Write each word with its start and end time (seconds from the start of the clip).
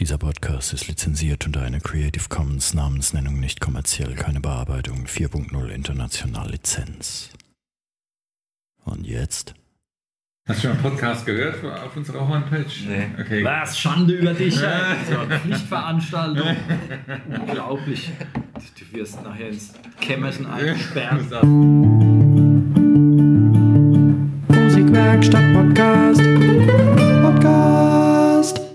Dieser 0.00 0.16
Podcast 0.16 0.72
ist 0.72 0.86
lizenziert 0.86 1.44
unter 1.44 1.62
einer 1.62 1.80
Creative 1.80 2.28
Commons 2.28 2.72
Namensnennung 2.72 3.40
nicht 3.40 3.60
kommerziell, 3.60 4.14
keine 4.14 4.38
Bearbeitung 4.38 5.06
4.0 5.06 5.66
international 5.70 6.52
Lizenz. 6.52 7.30
Und 8.84 9.04
jetzt? 9.04 9.54
Hast 10.48 10.58
du 10.58 10.68
schon 10.68 10.76
einen 10.76 10.82
Podcast 10.82 11.26
gehört 11.26 11.64
auf 11.64 11.96
unserer 11.96 12.28
Homepage? 12.28 12.64
Nee. 12.86 13.08
Okay. 13.20 13.42
Was? 13.42 13.76
Schande 13.76 14.14
über 14.14 14.34
dich, 14.34 14.62
ey. 14.62 14.96
So 15.10 15.18
eine 15.18 15.40
Pflichtveranstaltung. 15.40 16.56
Unglaublich. 17.40 18.12
Du 18.78 18.96
wirst 18.96 19.20
nachher 19.24 19.48
ins 19.48 19.74
Kämmerchen 20.00 20.46
eingesperrt. 20.46 21.42
Musikwerkstatt 24.54 25.54
Podcast. 25.54 26.87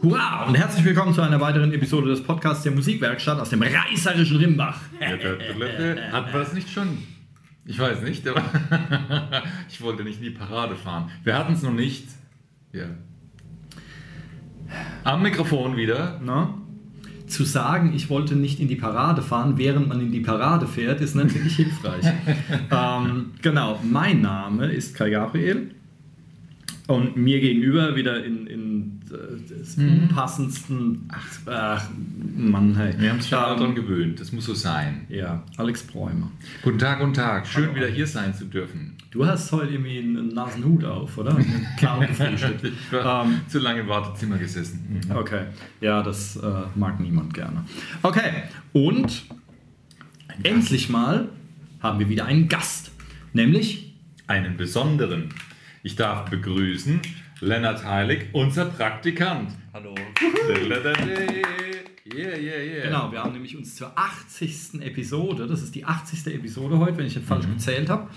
Hurra! 0.03 0.43
Und 0.47 0.55
herzlich 0.55 0.83
willkommen 0.83 1.13
zu 1.13 1.21
einer 1.21 1.39
weiteren 1.39 1.71
Episode 1.71 2.09
des 2.09 2.21
Podcasts 2.21 2.63
der 2.63 2.73
Musikwerkstatt 2.73 3.39
aus 3.39 3.51
dem 3.51 3.63
reißerischen 3.63 4.35
Rimbach. 4.35 4.81
Hat 4.99 6.25
man 6.25 6.33
das 6.33 6.51
nicht 6.51 6.69
schon? 6.69 6.97
Ich 7.65 7.79
weiß 7.79 8.01
nicht, 8.01 8.27
aber 8.27 8.43
ich 9.69 9.79
wollte 9.79 10.03
nicht 10.03 10.17
in 10.17 10.23
die 10.25 10.31
Parade 10.31 10.75
fahren. 10.75 11.09
Wir 11.23 11.37
hatten 11.37 11.53
es 11.53 11.61
noch 11.61 11.71
nicht. 11.71 12.05
Ja. 12.73 12.87
Am 15.05 15.21
Mikrofon 15.21 15.77
wieder. 15.77 16.19
Na? 16.21 16.53
Zu 17.27 17.45
sagen, 17.45 17.93
ich 17.95 18.09
wollte 18.09 18.35
nicht 18.35 18.59
in 18.59 18.67
die 18.67 18.75
Parade 18.75 19.21
fahren, 19.21 19.57
während 19.57 19.87
man 19.87 20.01
in 20.01 20.11
die 20.11 20.19
Parade 20.19 20.67
fährt, 20.67 20.99
ist 20.99 21.15
natürlich 21.15 21.55
hilfreich. 21.65 22.05
ähm, 22.69 23.31
genau, 23.41 23.79
mein 23.81 24.19
Name 24.19 24.65
ist 24.65 24.97
Kai 24.97 25.11
Gabriel 25.11 25.73
und 26.87 27.15
mir 27.15 27.39
gegenüber 27.39 27.95
wieder 27.95 28.23
in, 28.25 28.47
in 28.47 28.99
äh, 29.09 29.47
des 29.49 29.77
unpassendsten. 29.77 31.07
Ach, 31.09 31.39
ach 31.47 31.89
Mann, 32.35 32.75
hey. 32.75 32.93
Wir 32.97 33.09
haben 33.09 33.17
uns 33.17 33.29
schon 33.29 33.37
Ähm, 33.39 33.57
daran 33.59 33.75
gewöhnt. 33.75 34.19
Das 34.19 34.31
muss 34.31 34.45
so 34.45 34.53
sein. 34.53 35.05
Ja, 35.09 35.43
Alex 35.57 35.83
Bräumer. 35.83 36.31
Guten 36.61 36.79
Tag, 36.79 36.99
guten 36.99 37.13
Tag. 37.13 37.47
Schön, 37.47 37.73
wieder 37.75 37.87
hier 37.87 38.07
sein 38.07 38.33
zu 38.33 38.45
dürfen. 38.45 38.97
Du 39.11 39.25
hast 39.25 39.51
heute 39.51 39.73
irgendwie 39.73 39.99
einen 39.99 40.29
nassen 40.29 40.63
Hut 40.65 40.83
auf, 40.83 41.17
oder? 41.17 41.37
Klar 41.77 42.05
gefrühstückt. 42.05 42.63
Ich 42.63 42.91
war 42.91 43.25
Ähm, 43.25 43.41
zu 43.47 43.59
lange 43.59 43.81
im 43.81 43.87
Wartezimmer 43.87 44.37
gesessen. 44.37 45.01
Mhm. 45.07 45.15
Okay, 45.15 45.45
ja, 45.81 46.01
das 46.01 46.35
äh, 46.37 46.51
mag 46.75 46.99
niemand 46.99 47.33
gerne. 47.33 47.63
Okay, 48.01 48.43
und 48.73 49.23
endlich 50.41 50.89
mal 50.89 51.29
haben 51.81 51.99
wir 51.99 52.09
wieder 52.09 52.25
einen 52.25 52.47
Gast, 52.49 52.91
nämlich 53.33 53.93
Einen 54.25 54.57
besonderen. 54.57 55.29
Ich 55.85 55.95
darf 55.95 56.29
begrüßen 56.29 57.01
Lennart 57.41 57.83
Heilig, 57.85 58.27
unser 58.31 58.65
Praktikant. 58.65 59.51
Hallo. 59.73 59.93
Yeah, 62.15 62.37
yeah, 62.37 62.57
yeah. 62.61 62.83
Genau, 62.85 63.11
wir 63.11 63.23
haben 63.23 63.33
nämlich 63.33 63.57
uns 63.57 63.75
zur 63.75 63.91
80. 63.97 64.81
Episode, 64.81 65.47
das 65.47 65.61
ist 65.61 65.73
die 65.75 65.83
80. 65.83 66.27
Episode 66.35 66.77
heute, 66.77 66.97
wenn 66.97 67.05
ich 67.07 67.15
nicht 67.15 67.27
falsch 67.27 67.47
gezählt 67.47 67.89
habe, 67.89 68.09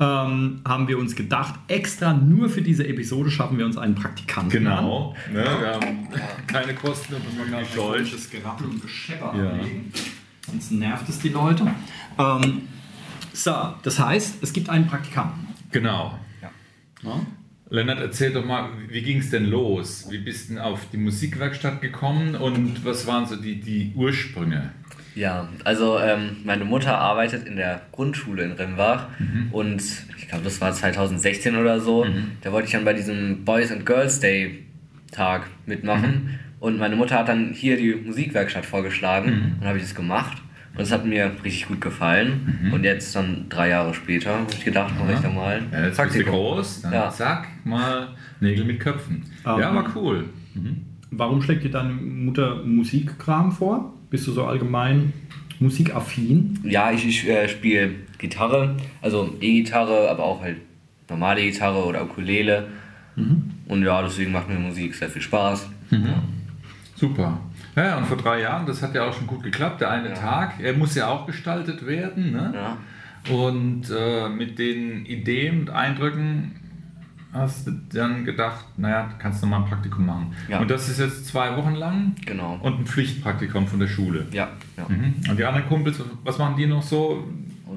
ähm, 0.00 0.60
haben 0.66 0.88
wir 0.88 0.98
uns 0.98 1.14
gedacht, 1.14 1.54
extra 1.68 2.12
nur 2.12 2.48
für 2.50 2.60
diese 2.62 2.86
Episode 2.86 3.30
schaffen 3.30 3.56
wir 3.56 3.64
uns 3.66 3.76
einen 3.78 3.94
Praktikanten 3.94 4.50
Genau. 4.50 5.14
Ne, 5.32 5.44
wir 5.44 5.74
haben 5.74 6.08
keine 6.46 6.74
Kosten 6.74 7.14
und 7.14 7.22
an. 7.54 7.60
das 7.62 7.74
Deutsch. 7.74 8.12
Das 8.12 8.28
Gerappel 8.30 8.66
und 8.66 8.82
Geschepper 8.82 9.32
Ja. 9.36 9.50
anlegen. 9.50 9.92
Sonst 10.46 10.72
nervt 10.72 11.08
es 11.08 11.18
die 11.20 11.28
Leute. 11.30 11.66
Ähm, 12.18 12.62
so, 13.32 13.74
das 13.82 13.98
heißt, 13.98 14.42
es 14.42 14.52
gibt 14.52 14.68
einen 14.68 14.86
Praktikanten. 14.86 15.46
Genau. 15.70 16.18
Ja? 17.02 17.20
Lennart, 17.68 18.00
erzähl 18.00 18.32
doch 18.32 18.44
mal, 18.44 18.70
wie 18.88 19.02
ging 19.02 19.18
es 19.18 19.30
denn 19.30 19.46
los? 19.46 20.06
Wie 20.08 20.18
bist 20.18 20.48
du 20.48 20.54
denn 20.54 20.62
auf 20.62 20.88
die 20.92 20.98
Musikwerkstatt 20.98 21.80
gekommen 21.80 22.36
und 22.36 22.84
was 22.84 23.06
waren 23.08 23.26
so 23.26 23.34
die, 23.34 23.60
die 23.60 23.92
Ursprünge? 23.96 24.70
Ja, 25.16 25.48
also 25.64 25.98
ähm, 25.98 26.36
meine 26.44 26.64
Mutter 26.64 26.96
arbeitet 26.96 27.46
in 27.46 27.56
der 27.56 27.82
Grundschule 27.90 28.44
in 28.44 28.52
Rimbach 28.52 29.08
und 29.50 29.82
ich 30.16 30.28
glaube, 30.28 30.44
das 30.44 30.60
war 30.60 30.72
2016 30.72 31.56
oder 31.56 31.80
so. 31.80 32.06
Da 32.42 32.52
wollte 32.52 32.66
ich 32.66 32.72
dann 32.72 32.84
bei 32.84 32.92
diesem 32.92 33.44
Boys 33.44 33.72
and 33.72 33.84
Girls 33.84 34.20
Day 34.20 34.64
Tag 35.10 35.46
mitmachen 35.64 36.38
und 36.60 36.78
meine 36.78 36.96
Mutter 36.96 37.18
hat 37.18 37.28
dann 37.28 37.52
hier 37.52 37.76
die 37.76 37.94
Musikwerkstatt 37.94 38.66
vorgeschlagen 38.66 39.32
und 39.32 39.56
dann 39.60 39.68
habe 39.68 39.78
ich 39.78 39.84
das 39.84 39.94
gemacht 39.94 40.42
und 40.76 40.82
es 40.82 40.92
hat 40.92 41.04
mir 41.06 41.30
richtig 41.44 41.68
gut 41.68 41.80
gefallen 41.80 42.70
und 42.72 42.84
jetzt 42.84 43.14
dann 43.16 43.46
drei 43.48 43.68
Jahre 43.70 43.94
später 43.94 44.34
habe 44.38 44.46
ich 44.50 44.64
gedacht, 44.64 44.94
mache 44.98 45.14
ich 45.14 45.20
da 45.20 45.30
mal 45.30 45.62
Ja, 45.72 45.86
jetzt 45.86 46.00
bist 46.02 46.16
du 46.16 46.24
groß, 46.24 46.82
dann 46.82 46.92
Ja. 46.92 47.10
zack, 47.10 47.48
mal 47.64 48.08
Nägel 48.40 48.64
mit 48.64 48.80
Köpfen. 48.80 49.22
Ähm, 49.46 49.60
ja, 49.60 49.74
war 49.74 49.86
cool. 49.96 50.24
Warum 51.10 51.40
schlägt 51.42 51.64
dir 51.64 51.70
deine 51.70 51.92
Mutter 51.92 52.62
Musikkram 52.64 53.52
vor? 53.52 53.94
Bist 54.10 54.26
du 54.26 54.32
so 54.32 54.44
allgemein 54.44 55.12
musikaffin? 55.60 56.58
Ja, 56.64 56.90
ich, 56.92 57.06
ich 57.06 57.28
äh, 57.28 57.48
spiele 57.48 57.90
Gitarre, 58.18 58.76
also 59.02 59.34
E-Gitarre, 59.40 60.10
aber 60.10 60.24
auch 60.24 60.42
halt 60.42 60.56
normale 61.08 61.42
Gitarre 61.42 61.84
oder 61.84 62.04
Ukulele. 62.04 62.68
Und 63.68 63.82
ja, 63.82 64.02
deswegen 64.02 64.32
macht 64.32 64.48
mir 64.48 64.58
Musik 64.58 64.94
sehr 64.94 65.08
viel 65.08 65.22
Spaß. 65.22 65.70
Ja. 65.90 66.22
Super. 66.94 67.40
Ja, 67.76 67.98
und 67.98 68.06
vor 68.06 68.16
drei 68.16 68.40
Jahren, 68.40 68.66
das 68.66 68.82
hat 68.82 68.94
ja 68.94 69.04
auch 69.04 69.12
schon 69.12 69.26
gut 69.26 69.42
geklappt. 69.42 69.80
Der 69.82 69.90
eine 69.90 70.14
Tag, 70.14 70.54
er 70.60 70.72
muss 70.72 70.94
ja 70.94 71.08
auch 71.08 71.26
gestaltet 71.26 71.86
werden. 71.86 72.32
Ne? 72.32 72.52
Ja. 72.54 72.76
Und 73.34 73.90
äh, 73.90 74.28
mit 74.28 74.58
den 74.58 75.04
Ideen 75.04 75.60
und 75.60 75.70
Eindrücken 75.70 76.52
hast 77.32 77.66
du 77.66 77.72
dann 77.92 78.24
gedacht, 78.24 78.64
naja, 78.78 79.10
kannst 79.18 79.42
du 79.42 79.46
mal 79.46 79.58
ein 79.58 79.66
Praktikum 79.66 80.06
machen. 80.06 80.32
Ja. 80.48 80.60
Und 80.60 80.70
das 80.70 80.88
ist 80.88 80.98
jetzt 81.00 81.26
zwei 81.26 81.54
Wochen 81.56 81.74
lang 81.74 82.14
Genau. 82.24 82.58
und 82.62 82.80
ein 82.80 82.86
Pflichtpraktikum 82.86 83.66
von 83.66 83.78
der 83.78 83.88
Schule. 83.88 84.26
Ja, 84.32 84.48
ja. 84.78 84.86
Mhm. 84.88 85.14
Und 85.28 85.38
die 85.38 85.44
anderen 85.44 85.68
Kumpels, 85.68 86.00
was 86.24 86.38
machen 86.38 86.56
die 86.56 86.66
noch 86.66 86.82
so? 86.82 87.26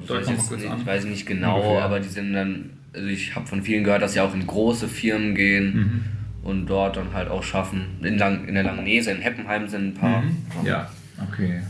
Weiß 0.08 0.26
noch 0.28 0.34
ich, 0.34 0.38
kurz 0.48 0.62
nicht, 0.62 0.72
ich 0.78 0.86
weiß 0.86 1.04
nicht 1.04 1.26
genau, 1.26 1.56
Ungefähr. 1.56 1.84
aber 1.84 2.00
die 2.00 2.08
sind 2.08 2.32
dann, 2.32 2.70
also 2.94 3.06
ich 3.08 3.34
habe 3.36 3.46
von 3.46 3.60
vielen 3.62 3.84
gehört, 3.84 4.00
dass 4.00 4.14
sie 4.14 4.20
auch 4.20 4.32
in 4.32 4.46
große 4.46 4.88
Firmen 4.88 5.34
gehen 5.34 5.74
Mhm. 5.76 6.04
Und 6.42 6.66
dort 6.66 6.96
dann 6.96 7.12
halt 7.12 7.28
auch 7.28 7.42
schaffen. 7.42 7.82
In, 8.02 8.18
Lang, 8.18 8.46
in 8.48 8.54
der 8.54 8.62
Langnese, 8.64 9.10
in 9.10 9.18
Heppenheim 9.20 9.68
sind 9.68 9.88
ein 9.88 9.94
paar. 9.94 10.22
Mhm. 10.22 10.36
Ja, 10.64 10.90
okay. 11.30 11.60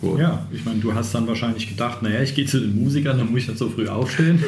Gut. 0.00 0.20
Ja, 0.20 0.46
ich 0.52 0.64
meine, 0.64 0.80
du 0.80 0.92
hast 0.94 1.14
dann 1.14 1.26
wahrscheinlich 1.26 1.68
gedacht, 1.68 2.02
naja, 2.02 2.20
ich 2.20 2.34
gehe 2.34 2.44
zu 2.46 2.60
den 2.60 2.82
Musikern, 2.82 3.16
dann 3.16 3.30
muss 3.30 3.42
ich 3.42 3.48
nicht 3.48 3.58
so 3.58 3.70
früh 3.70 3.86
aufstehen 3.88 4.42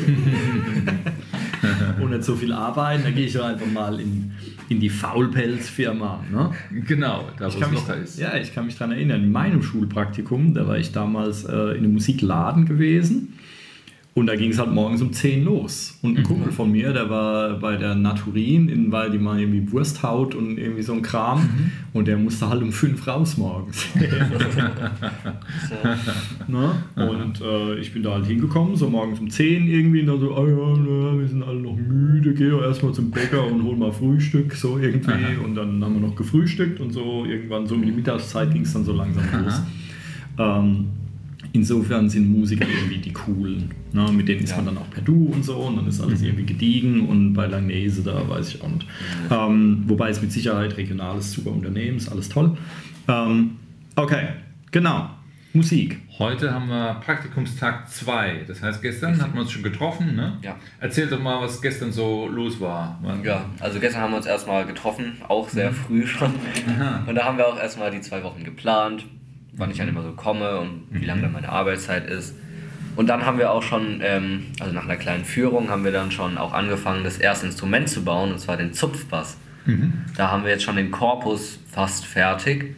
und 2.01 2.11
nicht 2.11 2.25
so 2.25 2.35
viel 2.35 2.53
arbeiten, 2.53 3.05
dann 3.05 3.15
gehe 3.15 3.27
ich 3.27 3.33
doch 3.33 3.45
einfach 3.45 3.67
mal 3.67 3.99
in, 4.01 4.33
in 4.69 4.81
die 4.81 4.91
Faulpelzfirma. 4.91 6.25
Ne? 6.31 6.51
Genau, 6.87 7.29
da 7.39 7.45
wo 7.45 7.49
Ich 7.49 7.55
es 7.55 7.61
kann 7.61 7.71
mich, 7.71 7.89
ist. 8.03 8.19
ja, 8.19 8.37
ich 8.37 8.55
kann 8.55 8.67
mich 8.67 8.77
daran 8.77 8.93
erinnern, 8.93 9.23
in 9.23 9.33
meinem 9.33 9.63
Schulpraktikum, 9.63 10.53
da 10.53 10.67
war 10.67 10.79
ich 10.79 10.93
damals 10.93 11.45
äh, 11.45 11.53
in 11.53 11.79
einem 11.85 11.93
Musikladen 11.95 12.67
gewesen 12.67 13.39
und 14.17 14.29
da 14.29 14.35
ging 14.35 14.51
es 14.51 14.59
halt 14.59 14.73
morgens 14.73 15.03
um 15.03 15.13
10 15.13 15.45
los. 15.45 15.99
Und 16.01 16.17
ein 16.17 16.25
Kumpel 16.25 16.51
von 16.51 16.73
mir, 16.73 16.95
der 16.95 17.11
war 17.11 17.61
bei 17.61 17.77
der 17.77 17.95
Naturin, 17.95 18.71
in, 18.71 18.91
weil 18.91 19.11
die 19.11 19.19
mal 19.19 19.39
irgendwie 19.39 19.71
Wursthaut 19.71 20.35
und 20.35 20.57
irgendwie 20.57 20.81
so 20.81 20.95
ein 20.95 21.03
Kram 21.03 21.47
und 21.93 22.09
der 22.09 22.17
musste 22.17 22.49
halt 22.49 22.63
um 22.63 22.73
5 22.73 23.07
raus 23.07 23.37
morgens. 23.37 23.85
Ne? 26.49 26.77
Und 26.95 27.41
äh, 27.43 27.79
ich 27.79 27.93
bin 27.93 28.03
da 28.03 28.15
halt 28.15 28.27
hingekommen, 28.27 28.77
so 28.77 28.89
morgens 28.89 29.19
um 29.19 29.29
10 29.29 29.69
irgendwie, 29.69 30.01
und 30.01 30.07
dann 30.07 30.21
so, 30.21 30.35
ah 30.35 30.47
ja, 30.47 30.77
na, 30.79 31.19
wir 31.19 31.29
sind 31.29 31.43
alle 31.43 31.61
noch 31.61 31.77
müde, 31.77 32.33
geh 32.33 32.49
doch 32.49 32.63
erstmal 32.63 32.95
zum 32.95 33.11
Bäcker 33.11 33.47
und 33.47 33.65
hol 33.65 33.77
mal 33.77 33.93
Frühstück, 33.93 34.55
so 34.55 34.79
irgendwie. 34.79 35.37
Und 35.45 35.57
dann 35.57 35.85
haben 35.85 35.95
wir 35.95 36.09
noch 36.09 36.17
gefrühstückt 36.17 36.81
und 36.81 36.93
so, 36.93 37.27
irgendwann 37.27 37.67
so 37.67 37.75
um 37.75 37.83
die 37.85 37.93
Mittagszeit 37.93 38.51
ging 38.53 38.63
es 38.63 38.73
dann 38.73 38.85
so 38.85 38.93
langsam 38.93 39.25
los. 39.45 39.63
Ähm, 40.39 40.87
insofern 41.57 42.09
sind 42.09 42.31
Musiker 42.31 42.67
irgendwie 42.69 42.99
die 42.99 43.13
coolen. 43.13 43.71
Ne? 43.93 44.11
Mit 44.13 44.29
denen 44.29 44.45
ist 44.45 44.51
Ja. 44.51 44.57
man 44.57 44.67
dann 44.67 44.79
auch 44.79 44.91
per 44.91 45.03
Du 45.03 45.27
und 45.33 45.45
so 45.45 45.57
und 45.57 45.77
dann 45.77 45.87
ist 45.89 46.01
alles 46.01 46.23
irgendwie 46.23 46.45
gediegen 46.47 47.09
und 47.09 47.33
bei 47.35 47.47
Langnese, 47.47 48.03
da 48.03 48.29
weiß 48.29 48.55
ich 48.55 48.63
auch 48.63 48.69
nicht. 48.69 48.87
Ähm, 49.31 49.83
wobei 49.87 50.11
es 50.11 50.23
mit 50.23 50.31
Sicherheit 50.33 50.77
regionales 50.77 51.33
super 51.33 51.51
Unternehmen 51.51 51.97
ist, 51.97 52.09
alles 52.09 52.29
toll. 52.29 52.57
Ähm, 53.09 53.57
okay, 53.97 54.29
genau. 54.71 55.11
Musik. 55.53 55.99
Heute 56.19 56.53
haben 56.53 56.69
wir 56.69 57.01
Praktikumstag 57.03 57.89
2. 57.91 58.45
Das 58.47 58.61
heißt, 58.63 58.83
gestern 58.83 59.19
hatten 59.23 59.33
wir 59.33 59.41
uns 59.41 59.51
schon 59.53 59.63
getroffen. 59.63 60.15
Ne? 60.15 60.37
Ja. 60.43 60.57
Erzähl 60.81 61.07
doch 61.07 61.19
mal, 61.23 61.41
was 61.41 61.63
gestern 61.63 61.93
so 61.93 62.29
los 62.29 62.61
war. 62.61 63.01
Ja, 63.25 63.47
also 63.61 63.81
gestern 63.81 64.03
haben 64.03 64.11
wir 64.13 64.19
uns 64.19 64.27
erstmal 64.27 64.67
getroffen, 64.67 65.15
auch 65.29 65.49
sehr 65.49 65.73
früh 65.73 66.07
schon. 66.07 66.33
Und 67.07 67.15
da 67.15 67.25
haben 67.25 67.39
wir 67.39 67.47
auch 67.49 67.59
erstmal 67.59 67.91
die 67.91 68.03
zwei 68.03 68.23
Wochen 68.23 68.45
geplant, 68.45 69.07
wann 69.57 69.71
ich 69.71 69.79
dann 69.79 69.89
immer 69.89 70.03
so 70.03 70.13
komme 70.13 70.59
und 70.61 70.83
wie 70.91 71.05
lange 71.05 71.23
dann 71.23 71.33
meine 71.33 71.49
Arbeitszeit 71.49 72.09
ist. 72.09 72.35
Und 72.97 73.09
dann 73.09 73.27
haben 73.27 73.39
wir 73.39 73.51
auch 73.51 73.63
schon, 73.63 74.01
ähm, 74.03 74.47
also 74.61 74.73
nach 74.73 74.85
einer 74.85 74.97
kleinen 74.97 75.25
Führung, 75.25 75.69
haben 75.71 75.85
wir 75.85 75.93
dann 75.93 76.11
schon 76.11 76.39
auch 76.39 76.53
angefangen, 76.55 77.05
das 77.05 77.19
erste 77.19 77.47
Instrument 77.47 77.89
zu 77.89 78.05
bauen, 78.05 78.33
und 78.33 78.39
zwar 78.39 78.57
den 78.57 78.73
Zupfbass. 78.73 79.37
Da 80.17 80.31
haben 80.31 80.45
wir 80.45 80.51
jetzt 80.53 80.63
schon 80.63 80.77
den 80.77 80.93
Korpus 80.93 81.59
fast 81.71 82.07
fertig. 82.07 82.77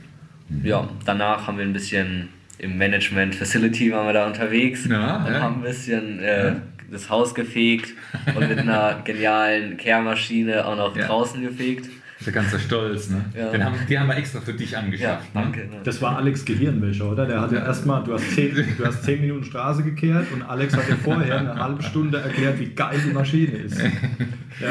Ja, 0.62 0.88
danach 1.04 1.46
haben 1.46 1.58
wir 1.58 1.64
ein 1.66 1.74
bisschen 1.74 2.30
im 2.56 2.78
Management 2.78 3.34
Facility 3.34 3.92
waren 3.92 4.06
wir 4.06 4.14
da 4.14 4.26
unterwegs 4.26 4.86
Ja, 4.86 5.18
und 5.24 5.32
ja. 5.32 5.40
haben 5.42 5.56
ein 5.56 5.62
bisschen 5.62 6.18
äh, 6.20 6.54
das 6.90 7.10
Haus 7.10 7.34
gefegt 7.34 7.92
und 8.34 8.48
mit 8.48 8.58
einer 8.58 9.00
genialen 9.04 9.76
Kehrmaschine 9.76 10.66
auch 10.66 10.76
noch 10.76 10.96
Ja. 10.96 11.06
draußen 11.06 11.42
gefegt. 11.42 11.90
Der 12.26 12.32
ganze 12.32 12.58
Stolz, 12.58 13.10
ne? 13.10 13.24
Ja. 13.36 13.50
Den 13.52 13.64
haben, 13.64 13.76
die 13.88 13.96
haben 13.96 14.08
wir 14.08 14.16
extra 14.16 14.40
für 14.40 14.52
dich 14.52 14.72
Ja, 14.72 14.80
angeschafft. 14.80 15.28
danke. 15.34 15.60
Ne? 15.60 15.66
Ne? 15.66 15.80
Das 15.84 16.02
war 16.02 16.16
Alex 16.16 16.44
Gehirnwäsche, 16.44 17.04
oder? 17.06 17.26
Der 17.26 17.40
hatte 17.40 17.54
erstmal, 17.56 18.02
du 18.02 18.12
hast 18.12 18.32
zehn, 18.34 18.54
du 18.76 18.84
hast 18.84 19.04
zehn 19.04 19.20
Minuten 19.20 19.44
Straße 19.44 19.84
gekehrt 19.84 20.26
und 20.32 20.42
Alex 20.42 20.76
hat 20.76 20.88
dir 20.88 20.96
vorher 20.96 21.38
eine 21.38 21.54
halbe 21.62 21.80
Stunde 21.82 22.18
erklärt, 22.18 22.58
wie 22.58 22.70
geil 22.70 23.00
die 23.06 23.12
Maschine 23.12 23.52
ist. 23.58 23.78
Ja, 23.80 23.88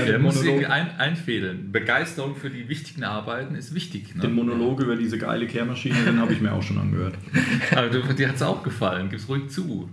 Der 0.04 0.14
den, 0.14 0.22
muss 0.24 0.36
irgendwie 0.44 0.66
Monolog, 0.66 0.72
ein, 0.72 1.00
einfädeln. 1.00 1.72
Begeisterung 1.72 2.36
für 2.36 2.50
die 2.50 2.68
wichtigen 2.68 3.06
Arbeiten 3.06 3.56
ist 3.56 3.74
wichtig. 3.74 4.12
den 4.14 4.22
Ne? 4.22 4.28
Monolog 4.28 4.82
über 4.82 4.98
diese 4.98 5.18
geile 5.18 5.48
Kehrmaschine, 5.48 5.96
den 6.06 6.20
habe 6.20 6.34
ich 6.34 6.42
mir 6.42 6.52
auch 6.52 6.64
schon 6.64 6.78
angehört. 6.80 7.14
Aber 7.72 7.88
du, 7.88 8.02
dir 8.14 8.28
hat 8.28 8.36
es 8.36 8.42
auch 8.42 8.62
gefallen, 8.62 9.10
gib's 9.10 9.30
ruhig 9.30 9.48
zu. 9.48 9.90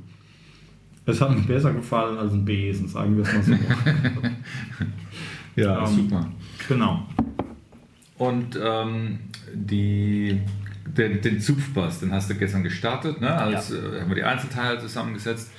Es 1.07 1.21
hat 1.21 1.31
mir 1.31 1.43
besser 1.43 1.73
gefallen 1.73 2.19
als 2.19 2.33
ein 2.33 2.45
Besen, 2.45 2.89
sagen 2.89 3.17
wir 3.17 3.23
es 3.25 3.33
mal 3.33 3.43
so. 3.45 3.53
Ja, 5.57 5.87
Ähm, 5.87 5.95
super. 5.95 6.27
genau. 6.69 7.07
Und 8.19 8.58
ähm, 8.62 9.19
die, 9.52 10.40
den, 10.87 11.20
den 11.20 11.40
Zupfbass, 11.40 12.00
den 12.00 12.12
hast 12.12 12.31
du 12.31 12.34
gestern 12.34 12.62
gestartet, 12.62 13.20
ne? 13.20 13.34
Als, 13.34 13.72
äh, 13.72 14.00
haben 14.00 14.08
wir 14.08 14.14
die 14.16 14.22
Einzelteile 14.25 14.78
zusammengesetzt. 14.78 15.50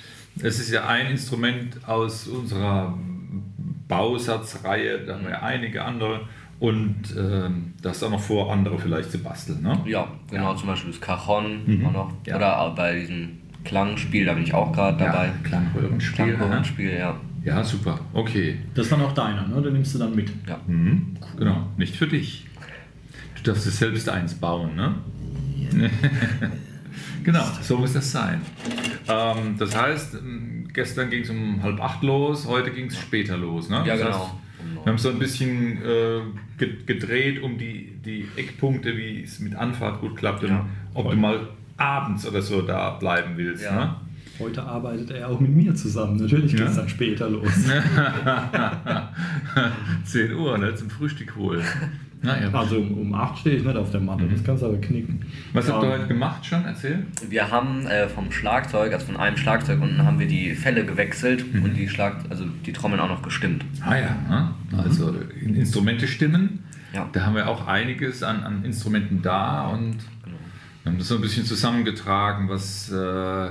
Es 0.42 0.60
ist 0.60 0.72
ja 0.72 0.86
ein 0.88 1.08
Instrument 1.08 1.78
aus 1.88 2.28
unserer 2.28 2.98
Bausatzreihe, 3.88 5.00
da 5.06 5.14
haben 5.16 5.24
wir 5.24 5.32
ja 5.32 5.42
einige 5.42 5.84
andere. 5.84 6.22
Und 6.60 7.14
ähm, 7.18 7.74
das 7.82 7.98
ist 7.98 8.04
auch 8.04 8.12
noch 8.12 8.22
vor, 8.22 8.52
andere 8.52 8.80
vielleicht 8.80 9.12
zu 9.12 9.18
basteln. 9.20 9.62
Ne? 9.62 9.78
Ja, 9.86 10.08
genau, 10.32 10.56
zum 10.56 10.68
Beispiel 10.68 10.92
das 10.92 11.02
Cajon 11.02 11.62
Mhm. 11.66 11.86
auch 11.88 11.92
noch. 11.92 12.14
Ja. 12.26 12.38
Oder 12.38 12.74
bei 12.76 13.00
diesem 13.00 13.40
Klangspiel, 13.66 14.26
da 14.26 14.34
bin 14.34 14.44
ich 14.44 14.54
auch 14.54 14.72
gerade 14.72 14.98
dabei. 14.98 15.26
Ja, 15.28 15.34
Klangröhrenspiel. 15.44 16.16
Klangröhrenspiel, 16.16 16.98
ja. 16.98 17.16
Ja, 17.46 17.64
super. 17.64 18.00
Okay. 18.14 18.58
Das 18.74 18.86
ist 18.88 18.92
dann 18.92 19.02
auch 19.02 19.14
deiner, 19.14 19.48
ne? 19.48 19.62
Den 19.62 19.74
nimmst 19.74 19.94
du 19.96 20.00
dann 20.00 20.16
mit. 20.16 20.30
ja. 20.48 20.60
Mhm. 20.68 21.16
Genau, 21.38 21.68
nicht 21.78 21.96
für 21.96 22.08
dich. 22.08 22.46
Du 23.36 23.44
darfst 23.52 23.68
es 23.68 23.78
selbst 23.78 24.10
eins 24.10 24.34
bauen, 24.34 24.76
ne? 24.76 24.96
genau, 27.24 27.44
so 27.62 27.78
muss 27.78 27.94
das 27.94 28.12
sein. 28.12 28.42
Ähm, 29.08 29.56
das 29.58 29.76
heißt, 29.76 30.18
gestern 30.74 31.10
ging 31.10 31.22
es 31.24 31.30
um 31.30 31.62
halb 31.62 31.80
acht 31.82 32.04
los, 32.04 32.48
heute 32.48 32.72
ging 32.72 32.88
es 32.88 32.98
später 33.00 33.38
los, 33.38 33.70
ne? 33.70 33.78
Ja, 33.86 33.96
das 33.96 34.00
genau. 34.00 34.20
Heißt, 34.20 34.32
wir 34.84 34.92
haben 34.92 34.98
so 34.98 35.10
ein 35.10 35.20
bisschen 35.20 35.78
äh, 35.84 36.22
ge- 36.58 36.78
gedreht 36.86 37.42
um 37.44 37.58
die, 37.58 37.94
die 38.04 38.28
Eckpunkte, 38.36 38.98
wie 38.98 39.22
es 39.24 39.40
mit 39.40 39.56
Anfahrt 39.56 40.02
gut 40.02 40.16
klappt 40.16 40.44
und 40.44 40.50
Ja. 40.50 40.66
ob 40.94 41.12
du 41.12 41.16
mal 41.18 41.48
abends 41.78 42.26
oder 42.28 42.42
so 42.42 42.62
da 42.62 42.92
bleiben 42.92 43.38
willst. 43.38 43.64
Ja. 43.64 43.76
Ne? 43.76 43.96
Heute 44.40 44.64
arbeitet 44.64 45.12
er 45.12 45.30
auch 45.30 45.40
mit 45.40 45.52
mir 45.56 45.74
zusammen. 45.76 46.18
Natürlich 46.18 46.52
geht 46.56 46.62
es 46.68 46.76
Ja. 46.76 46.82
dann 46.82 46.90
später 46.90 47.30
los. 47.30 47.48
10 50.06 50.34
Uhr, 50.34 50.58
ne? 50.58 50.76
Zum 50.76 50.90
Frühstück 50.90 51.36
holen. 51.36 51.64
Naja. 52.22 52.50
Also 52.54 52.78
um, 52.80 52.94
um 52.98 53.14
8 53.14 53.38
stehe 53.40 53.58
ich 53.58 53.64
nicht 53.64 53.76
auf 53.78 53.92
der 53.92 54.00
Matte, 54.02 54.26
das 54.28 54.44
kannst 54.44 54.64
du 54.64 54.68
aber 54.68 54.78
knicken. 54.78 55.22
Was 55.54 55.70
habt 55.72 55.84
ihr 55.84 55.90
heute 55.92 56.08
gemacht 56.08 56.44
schon? 56.46 56.66
Erzähl. 56.66 57.06
Wir 57.30 57.52
haben 57.52 57.86
äh, 57.86 58.08
vom 58.10 58.32
Schlagzeug, 58.32 58.94
also 58.94 59.06
von 59.06 59.18
einem 59.18 59.38
Schlagzeug 59.38 59.80
unten, 59.82 60.04
haben 60.04 60.18
wir 60.20 60.28
die 60.28 60.54
Fälle 60.56 60.86
gewechselt 60.86 61.54
Mhm. 61.54 61.64
und 61.64 61.74
die 61.76 61.88
Schlag, 61.88 62.18
also 62.30 62.46
die 62.66 62.74
Trommeln 62.74 63.00
auch 63.00 63.10
noch 63.10 63.22
gestimmt. 63.22 63.64
Ah 63.82 63.96
ja, 63.96 64.16
ne? 64.28 64.54
also 64.78 65.14
in 65.40 65.56
Instrumente 65.56 66.08
stimmen. 66.08 66.64
Ja. 66.94 67.08
Da 67.12 67.26
haben 67.26 67.36
wir 67.36 67.48
auch 67.48 67.68
einiges 67.68 68.24
an, 68.24 68.44
an 68.44 68.66
Instrumenten 68.66 69.22
da 69.22 69.68
und 69.68 69.98
Genau. 70.24 70.38
haben 70.86 70.98
das 70.98 71.08
so 71.10 71.16
ein 71.16 71.22
bisschen 71.22 71.46
zusammengetragen, 71.46 72.50
was, 72.50 72.90
äh, 72.92 73.50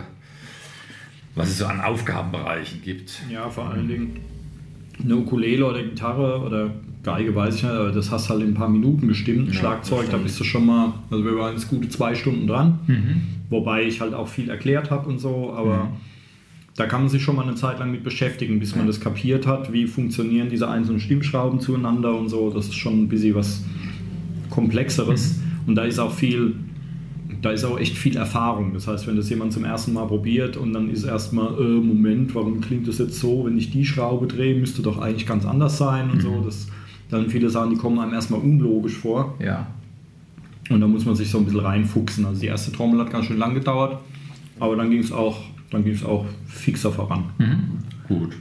was 1.35 1.49
es 1.51 1.59
so 1.59 1.67
an 1.67 1.81
Aufgabenbereichen 1.81 2.81
gibt. 2.83 3.21
Ja, 3.31 3.49
vor 3.49 3.69
allen 3.71 3.89
Dingen 3.89 4.17
eine 5.03 5.17
Ukulele 5.17 5.67
oder 5.67 5.83
Gitarre 5.83 6.41
oder 6.41 6.71
Geige, 7.03 7.35
weiß 7.35 7.57
ich 7.57 7.63
nicht, 7.65 7.73
aber 7.73 7.91
das 7.93 8.11
hast 8.11 8.31
halt 8.31 8.41
in 8.43 8.49
ein 8.49 8.55
paar 8.55 8.69
Minuten 8.69 9.09
gestimmt. 9.09 9.49
Ein 9.49 9.53
Ja, 9.53 9.59
Schlagzeug, 9.59 10.07
da 10.11 10.17
bist 10.17 10.39
du 10.41 10.45
schon 10.45 10.65
mal, 10.65 10.95
also 11.11 11.25
wir 11.25 11.37
waren 11.37 11.53
jetzt 11.55 11.69
gute 11.69 11.89
zwei 11.89 12.15
Stunden 12.15 12.47
dran, 12.47 12.79
Mhm. 12.87 13.23
wobei 13.51 13.83
ich 13.85 14.01
halt 14.01 14.15
auch 14.15 14.29
viel 14.29 14.49
erklärt 14.49 14.91
habe 14.91 15.09
und 15.11 15.19
so, 15.19 15.53
aber 15.53 15.91
da 16.77 16.87
kann 16.87 17.03
man 17.03 17.09
sich 17.11 17.23
schon 17.23 17.37
mal 17.37 17.43
eine 17.43 17.57
Zeit 17.57 17.79
lang 17.79 17.91
mit 17.93 18.05
beschäftigen, 18.05 18.59
bis 18.59 18.75
man 18.75 18.87
das 18.87 19.01
kapiert 19.01 19.47
hat, 19.47 19.73
wie 19.73 19.87
funktionieren 19.87 20.49
diese 20.49 20.69
einzelnen 20.69 20.99
Stimmschrauben 21.01 21.61
zueinander 21.61 22.15
und 22.19 22.29
so. 22.31 22.51
Das 22.51 22.67
ist 22.67 22.75
schon 22.77 23.03
ein 23.03 23.09
bisschen 23.09 23.35
was 23.35 23.65
Komplexeres 24.51 25.41
und 25.67 25.75
da 25.75 25.85
ist 25.85 25.99
auch 25.99 26.13
viel 26.13 26.55
da 27.45 27.51
ist 27.51 27.65
auch 27.65 27.79
echt 27.79 27.99
viel 27.99 28.17
Erfahrung. 28.17 28.73
Das 28.73 28.89
heißt, 28.89 29.07
wenn 29.07 29.17
das 29.17 29.29
jemand 29.29 29.53
zum 29.53 29.65
ersten 29.65 29.93
Mal 29.93 30.07
probiert 30.07 30.57
und 30.57 30.73
dann 30.73 30.89
ist 30.89 31.05
erstmal, 31.05 31.53
äh, 31.59 31.63
Moment, 31.63 32.35
warum 32.35 32.63
klingt 32.63 32.89
das 32.89 32.97
jetzt 32.97 33.21
so, 33.21 33.45
wenn 33.45 33.59
ich 33.59 33.71
die 33.71 33.85
Schraube 33.85 34.27
drehe, 34.27 34.55
müsste 34.55 34.81
doch 34.81 34.99
eigentlich 34.99 35.27
ganz 35.27 35.45
anders 35.45 35.77
sein 35.77 36.11
und 36.11 36.23
so. 36.23 36.41
Das, 36.41 36.69
dann 37.11 37.29
viele 37.29 37.51
Sachen, 37.51 37.71
die 37.71 37.77
kommen 37.77 37.99
einem 37.99 38.15
erstmal 38.15 38.41
unlogisch 38.41 38.95
vor. 38.95 39.35
Ja. 39.41 39.67
Und 40.71 40.81
da 40.81 40.87
muss 40.87 41.05
man 41.05 41.17
sich 41.17 41.29
so 41.29 41.37
ein 41.37 41.45
bisschen 41.45 41.61
reinfuchsen. 41.61 42.25
Also 42.25 42.41
die 42.41 42.47
erste 42.47 42.73
Trommel 42.73 42.99
hat 43.01 43.11
ganz 43.11 43.27
schön 43.27 43.37
lang 43.37 43.53
gedauert, 43.53 43.99
aber 44.59 44.77
dann 44.77 44.91
ging 44.91 45.01
es 45.01 45.13
auch, 45.13 45.43
dann 45.71 45.85
ging 45.85 45.93
es 45.93 46.05
auch 46.05 46.25
fixer 46.47 46.93
voran. 46.93 47.25
Mhm. 47.37 47.79
Gut. 48.09 48.37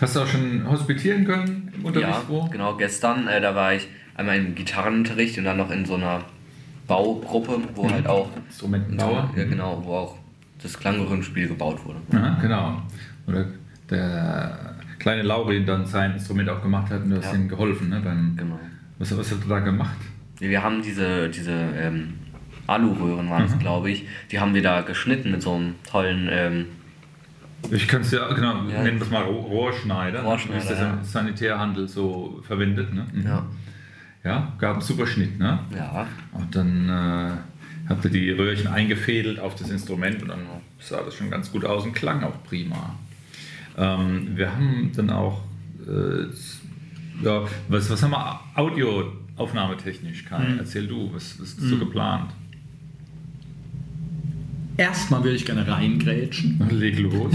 Hast 0.00 0.16
du 0.16 0.20
auch 0.20 0.26
schon 0.26 0.68
hospitieren 0.68 1.24
können 1.24 1.70
im 1.76 1.84
Unterricht? 1.84 2.08
Ja, 2.08 2.22
wo? 2.26 2.48
genau, 2.50 2.76
gestern, 2.76 3.28
äh, 3.28 3.40
da 3.40 3.54
war 3.54 3.74
ich 3.74 3.86
einmal 4.16 4.38
im 4.38 4.56
Gitarrenunterricht 4.56 5.38
und 5.38 5.44
dann 5.44 5.56
noch 5.56 5.70
in 5.70 5.84
so 5.84 5.94
einer 5.94 6.24
Baugruppe, 6.90 7.58
wo 7.76 7.88
halt 7.88 8.06
auch 8.08 8.28
Instrumentenbauer. 8.48 9.30
Ja, 9.36 9.44
genau, 9.44 9.80
wo 9.84 9.94
auch 9.94 10.16
das 10.60 10.76
Klangröhrenspiel 10.78 11.46
gebaut 11.48 11.78
wurde. 11.84 12.00
Aha, 12.12 12.36
genau. 12.42 12.82
Oder 13.28 13.46
der 13.88 14.74
kleine 14.98 15.22
Laurin 15.22 15.64
dann 15.64 15.86
sein 15.86 16.12
Instrument 16.14 16.48
auch 16.48 16.60
gemacht 16.60 16.90
hat 16.90 17.02
und 17.04 17.10
du 17.10 17.16
hast 17.18 17.32
Ja. 17.32 17.38
ihm 17.38 17.48
geholfen. 17.48 17.88
Ne, 17.90 18.00
beim, 18.04 18.34
Genau. 18.36 18.58
was, 18.98 19.16
was 19.16 19.30
hat 19.30 19.38
er 19.42 19.48
da 19.48 19.58
gemacht? 19.60 19.96
Wir 20.40 20.62
haben 20.62 20.82
diese, 20.82 21.28
diese 21.28 21.52
ähm, 21.52 22.14
Aluröhren, 22.66 23.30
waren 23.30 23.44
es, 23.44 23.56
glaube 23.58 23.90
ich, 23.90 24.06
die 24.32 24.40
haben 24.40 24.52
wir 24.54 24.62
da 24.62 24.80
geschnitten 24.82 25.30
mit 25.30 25.42
so 25.42 25.54
einem 25.54 25.74
tollen, 25.88 26.28
ähm, 26.30 26.66
Ich 27.70 27.86
kann 27.86 28.00
es 28.00 28.10
ja, 28.10 28.26
genau, 28.32 28.54
Ja. 28.68 28.82
nennen 28.82 28.98
wir 28.98 29.02
es 29.06 29.10
mal 29.10 29.22
Roh- 29.22 29.40
Rohrschneider. 29.42 30.22
Rohrschneider, 30.22 30.54
Wie 30.60 30.62
ist 30.62 30.70
das 30.70 30.80
ja. 30.80 30.90
im 30.94 31.04
Sanitärhandel 31.04 31.86
so 31.88 32.40
verwendet. 32.46 32.92
Ne? 32.92 33.06
Mhm. 33.12 33.22
ja, 33.22 33.46
ja, 34.24 34.52
gab 34.58 34.74
einen 34.74 34.82
super 34.82 35.06
Schnitt. 35.06 35.38
Ne? 35.38 35.58
ja, 35.74 36.06
Und 36.32 36.54
dann 36.54 36.88
äh, 36.88 37.30
habt 37.88 38.04
ihr 38.04 38.10
die 38.10 38.30
Röhrchen 38.30 38.66
eingefädelt 38.68 39.38
auf 39.40 39.54
das 39.54 39.70
Instrument 39.70 40.22
und 40.22 40.28
dann 40.28 40.40
sah 40.78 41.02
das 41.02 41.14
schon 41.14 41.30
ganz 41.30 41.50
gut 41.50 41.64
aus 41.64 41.84
und 41.84 41.92
klang 41.94 42.22
auch 42.22 42.42
prima. 42.44 42.94
Ähm, 43.78 44.36
wir 44.36 44.52
haben 44.52 44.90
dann 44.94 45.10
auch, 45.10 45.42
äh, 45.86 46.24
ja, 47.24 47.42
was, 47.68 47.88
was 47.90 48.02
haben 48.02 48.10
wir 48.12 48.40
audioaufnahmetechnisch? 48.54 50.24
Kai, 50.26 50.38
Mhm. 50.44 50.58
erzähl 50.58 50.86
du, 50.86 51.10
was, 51.14 51.38
was 51.40 51.50
ist 51.50 51.60
so 51.60 51.78
geplant? 51.78 52.30
Erstmal 54.76 55.22
würde 55.24 55.36
ich 55.36 55.44
gerne 55.44 55.66
reingrätschen. 55.66 56.58
Leg 56.70 56.98
los. 56.98 57.32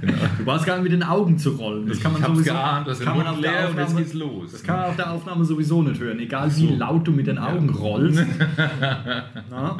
genau. 0.00 0.14
Du 0.38 0.46
warst 0.46 0.64
gerade 0.64 0.82
mit 0.82 0.90
den 0.92 1.02
Augen 1.02 1.38
zu 1.38 1.50
rollen. 1.50 1.86
Das 1.86 2.00
kann 2.00 2.12
man 2.12 2.22
ich 2.22 2.26
sowieso, 2.28 2.44
geahnt, 2.52 2.86
den 2.88 2.98
kann 2.98 3.18
man 3.18 3.26
auf 3.28 3.40
der 3.40 3.50
leer 3.52 3.60
und 3.70 3.76
jetzt 3.76 3.82
Aufnahme- 3.86 4.00
geht's 4.02 4.14
los. 4.14 4.52
Das 4.52 4.62
kann 4.64 4.76
man 4.76 4.84
auf 4.86 4.96
der 4.96 5.10
Aufnahme 5.12 5.44
sowieso 5.44 5.82
nicht 5.82 6.00
hören, 6.00 6.18
egal 6.18 6.50
wie 6.56 6.66
laut 6.68 7.06
du 7.06 7.12
mit 7.12 7.26
den 7.28 7.38
Augen 7.38 7.70
rollst. 7.70 8.20
Na? 9.50 9.78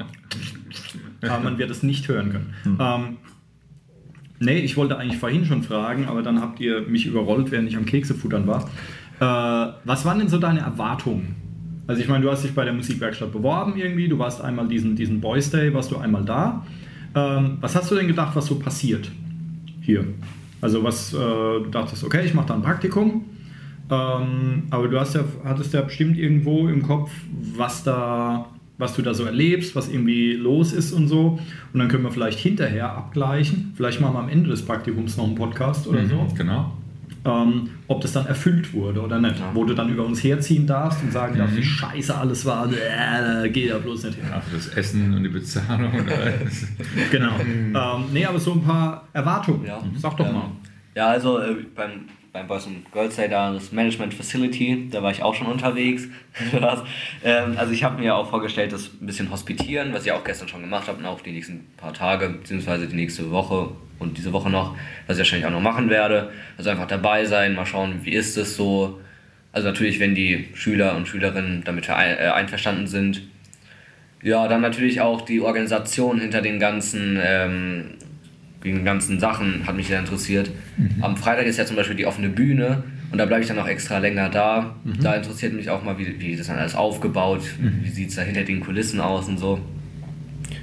Aber 1.22 1.40
man 1.42 1.58
wird 1.58 1.70
es 1.70 1.82
nicht 1.82 2.06
hören 2.08 2.30
können. 2.30 2.54
Hm. 2.62 2.76
Ähm, 2.80 3.16
nee, 4.38 4.58
ich 4.58 4.76
wollte 4.76 4.96
eigentlich 4.98 5.18
vorhin 5.18 5.44
schon 5.44 5.62
fragen, 5.62 6.06
aber 6.06 6.22
dann 6.22 6.40
habt 6.40 6.60
ihr 6.60 6.82
mich 6.82 7.06
überrollt, 7.06 7.50
während 7.50 7.68
ich 7.68 7.76
am 7.76 7.86
Keksefuttern 7.86 8.46
war. 8.46 8.68
Äh, 9.18 9.72
was 9.84 10.04
waren 10.04 10.18
denn 10.18 10.28
so 10.28 10.38
deine 10.38 10.60
Erwartungen? 10.60 11.34
Also 11.86 12.02
ich 12.02 12.08
meine, 12.08 12.24
du 12.24 12.30
hast 12.30 12.44
dich 12.44 12.54
bei 12.54 12.64
der 12.64 12.72
Musikwerkstatt 12.72 13.32
beworben 13.32 13.76
irgendwie, 13.76 14.08
du 14.08 14.18
warst 14.18 14.40
einmal 14.40 14.66
diesen, 14.66 14.96
diesen 14.96 15.20
Boys 15.20 15.50
Day, 15.50 15.72
warst 15.72 15.90
du 15.90 15.96
einmal 15.96 16.24
da. 16.24 16.66
Ähm, 17.14 17.58
was 17.60 17.76
hast 17.76 17.90
du 17.90 17.94
denn 17.94 18.08
gedacht, 18.08 18.34
was 18.34 18.46
so 18.46 18.58
passiert 18.58 19.10
hier? 19.80 20.04
Also 20.60 20.82
was, 20.82 21.12
äh, 21.14 21.16
du 21.16 21.68
dachtest, 21.70 22.02
okay, 22.02 22.24
ich 22.24 22.34
mache 22.34 22.48
da 22.48 22.54
ein 22.54 22.62
Praktikum, 22.62 23.24
ähm, 23.90 24.64
aber 24.70 24.88
du 24.88 24.98
hast 24.98 25.14
ja, 25.14 25.24
hattest 25.44 25.72
ja 25.74 25.82
bestimmt 25.82 26.18
irgendwo 26.18 26.68
im 26.68 26.82
Kopf, 26.82 27.10
was 27.56 27.84
da, 27.84 28.46
was 28.78 28.94
du 28.94 29.02
da 29.02 29.14
so 29.14 29.24
erlebst, 29.24 29.76
was 29.76 29.88
irgendwie 29.88 30.32
los 30.32 30.72
ist 30.72 30.92
und 30.92 31.06
so. 31.06 31.38
Und 31.72 31.78
dann 31.78 31.88
können 31.88 32.02
wir 32.02 32.10
vielleicht 32.10 32.40
hinterher 32.40 32.90
abgleichen. 32.90 33.72
Vielleicht 33.76 34.00
machen 34.00 34.14
wir 34.14 34.20
am 34.20 34.28
Ende 34.28 34.50
des 34.50 34.62
Praktikums 34.62 35.16
noch 35.16 35.24
einen 35.24 35.36
Podcast 35.36 35.86
oder 35.86 36.04
so. 36.06 36.26
Genau. 36.36 36.72
Ähm, 37.26 37.70
ob 37.88 38.00
das 38.00 38.12
dann 38.12 38.26
erfüllt 38.26 38.72
wurde 38.72 39.00
oder 39.02 39.18
nicht. 39.18 39.38
Ja. 39.38 39.50
Wo 39.52 39.64
du 39.64 39.74
dann 39.74 39.88
über 39.88 40.04
uns 40.04 40.22
herziehen 40.22 40.66
darfst 40.66 41.02
und 41.02 41.12
sagen 41.12 41.36
darfst, 41.36 41.54
Mhm. 41.54 41.58
wie 41.58 41.64
scheiße 41.64 42.14
alles 42.16 42.44
war. 42.46 42.68
Äh, 42.72 43.48
geht 43.50 43.70
da 43.72 43.78
bloß 43.78 44.04
nicht 44.04 44.14
hin. 44.16 44.24
Ja, 44.30 44.40
das 44.52 44.68
Essen 44.68 45.12
und 45.14 45.22
die 45.24 45.28
Bezahlung 45.28 45.92
und 45.92 46.10
alles. 46.12 46.66
Genau. 47.10 47.32
ähm, 47.40 48.04
nee, 48.12 48.24
aber 48.24 48.38
so 48.38 48.52
ein 48.52 48.62
paar 48.62 49.08
Erwartungen. 49.12 49.64
ja. 49.66 49.82
Sag 49.96 50.16
doch 50.16 50.26
Ähm, 50.26 50.34
mal. 50.34 50.50
Ja, 50.94 51.08
also 51.08 51.38
äh, 51.40 51.54
beim, 51.74 52.06
beim 52.32 52.46
Boys 52.46 52.66
and 52.66 52.90
Girls 52.92 53.16
Day 53.16 53.28
da, 53.28 53.52
das 53.52 53.70
Management 53.72 54.14
Facility, 54.14 54.88
da 54.90 55.02
war 55.02 55.10
ich 55.10 55.22
auch 55.22 55.34
schon 55.34 55.46
unterwegs. 55.48 56.04
Ähm, 57.24 57.54
also 57.56 57.72
ich 57.72 57.82
habe 57.84 58.00
mir 58.00 58.14
auch 58.14 58.28
vorgestellt, 58.30 58.72
das 58.72 58.90
ein 59.00 59.06
bisschen 59.06 59.30
hospitieren, 59.30 59.92
was 59.92 60.04
ich 60.06 60.12
auch 60.12 60.22
gestern 60.24 60.48
schon 60.48 60.60
gemacht 60.60 60.86
habe 60.88 60.98
und 60.98 61.06
auch 61.06 61.20
die 61.20 61.32
nächsten 61.32 61.66
paar 61.76 61.92
Tage, 61.92 62.28
beziehungsweise 62.28 62.86
die 62.86 62.94
nächste 62.96 63.30
Woche 63.30 63.70
und 63.98 64.18
diese 64.18 64.32
Woche 64.32 64.50
noch, 64.50 64.76
was 65.06 65.16
ich 65.16 65.20
wahrscheinlich 65.20 65.46
auch 65.46 65.52
noch 65.52 65.60
machen 65.60 65.90
werde. 65.90 66.30
Also 66.58 66.70
einfach 66.70 66.86
dabei 66.86 67.24
sein, 67.24 67.54
mal 67.54 67.66
schauen, 67.66 68.00
wie 68.02 68.12
ist 68.12 68.36
es 68.36 68.56
so. 68.56 69.00
Also 69.52 69.68
natürlich, 69.68 70.00
wenn 70.00 70.14
die 70.14 70.48
Schüler 70.54 70.96
und 70.96 71.08
Schülerinnen 71.08 71.62
damit 71.64 71.88
äh, 71.88 71.92
einverstanden 71.92 72.86
sind. 72.86 73.22
Ja, 74.22 74.48
dann 74.48 74.60
natürlich 74.60 75.00
auch 75.00 75.22
die 75.22 75.40
Organisation 75.40 76.20
hinter 76.20 76.42
den 76.42 76.58
ganzen, 76.58 77.18
ähm, 77.22 77.84
den 78.64 78.84
ganzen 78.84 79.20
Sachen 79.20 79.66
hat 79.66 79.76
mich 79.76 79.86
sehr 79.86 80.00
interessiert. 80.00 80.50
Mhm. 80.76 81.02
Am 81.02 81.16
Freitag 81.16 81.46
ist 81.46 81.58
ja 81.58 81.64
zum 81.64 81.76
Beispiel 81.76 81.96
die 81.96 82.06
offene 82.06 82.28
Bühne 82.28 82.82
und 83.12 83.18
da 83.18 83.26
bleibe 83.26 83.42
ich 83.42 83.48
dann 83.48 83.58
auch 83.58 83.68
extra 83.68 83.98
länger 83.98 84.28
da. 84.28 84.76
Mhm. 84.84 85.00
Da 85.00 85.14
interessiert 85.14 85.52
mich 85.52 85.70
auch 85.70 85.82
mal, 85.82 85.98
wie, 85.98 86.20
wie 86.20 86.36
das 86.36 86.48
dann 86.48 86.58
alles 86.58 86.74
aufgebaut, 86.74 87.42
mhm. 87.60 87.80
wie 87.82 87.88
sieht 87.88 88.10
es 88.10 88.16
da 88.16 88.22
hinter 88.22 88.42
den 88.42 88.60
Kulissen 88.60 89.00
aus 89.00 89.28
und 89.28 89.38
so. 89.38 89.60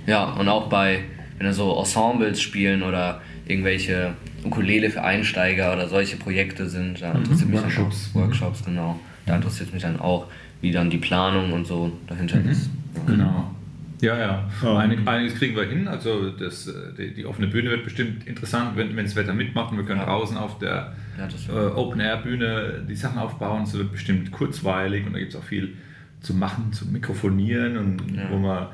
Ja, 0.06 0.26
und 0.34 0.50
auch 0.50 0.68
bei, 0.68 1.00
wenn 1.44 1.50
da 1.50 1.54
so 1.54 1.78
Ensembles 1.78 2.42
spielen 2.42 2.84
oder 2.84 3.22
irgendwelche 3.46 4.14
Ukulele 4.46 4.90
für 4.90 5.04
Einsteiger 5.04 5.74
oder 5.74 5.90
solche 5.90 6.16
Projekte 6.16 6.70
sind, 6.70 7.02
da 7.02 7.14
mhm. 7.14 7.20
interessiert 7.20 7.50
mhm. 7.50 7.56
mich 7.56 7.64
Workshops. 7.64 8.12
Auch, 8.12 8.22
Workshops, 8.22 8.64
genau. 8.64 9.00
Da 9.26 9.36
interessiert 9.36 9.74
mich 9.74 9.82
dann 9.82 10.00
auch, 10.00 10.28
wie 10.62 10.72
dann 10.72 10.90
die 10.90 10.98
Planung 10.98 11.52
und 11.52 11.68
so 11.68 11.92
dahinter 12.08 12.38
mhm. 12.38 12.50
ist. 12.50 12.70
Genau. 13.08 13.52
Ja, 14.00 14.18
ja. 14.18 14.50
Um. 14.62 14.78
Einig, 14.78 15.06
einiges 15.06 15.36
kriegen 15.36 15.56
wir 15.56 15.66
hin. 15.66 15.88
Also 15.88 16.30
das, 16.30 16.68
äh, 16.68 16.94
die, 16.98 17.14
die, 17.14 17.26
offene 17.26 17.48
Bühne 17.48 17.70
wird 17.70 17.84
bestimmt 17.84 18.26
interessant, 18.26 18.76
wenn, 18.76 18.96
wenn 18.96 19.06
das 19.06 19.16
Wetter 19.16 19.34
mitmacht 19.34 19.76
wir 19.76 19.84
können 19.84 20.00
ja. 20.00 20.06
draußen 20.06 20.38
auf 20.38 20.60
der 20.60 20.94
ja, 21.18 21.28
äh, 21.54 21.72
Open-Air-Bühne 21.72 22.86
die 22.88 22.96
Sachen 22.96 23.18
aufbauen. 23.18 23.64
Es 23.64 23.74
wird 23.74 23.92
bestimmt 23.92 24.32
kurzweilig 24.32 25.06
und 25.06 25.14
da 25.14 25.20
gibt 25.20 25.34
es 25.34 25.40
auch 25.40 25.44
viel 25.44 25.76
zu 26.22 26.34
machen, 26.34 26.72
zu 26.72 26.86
mikrofonieren 26.88 27.78
und 27.78 28.16
ja. 28.16 28.30
wo 28.30 28.38
man 28.38 28.68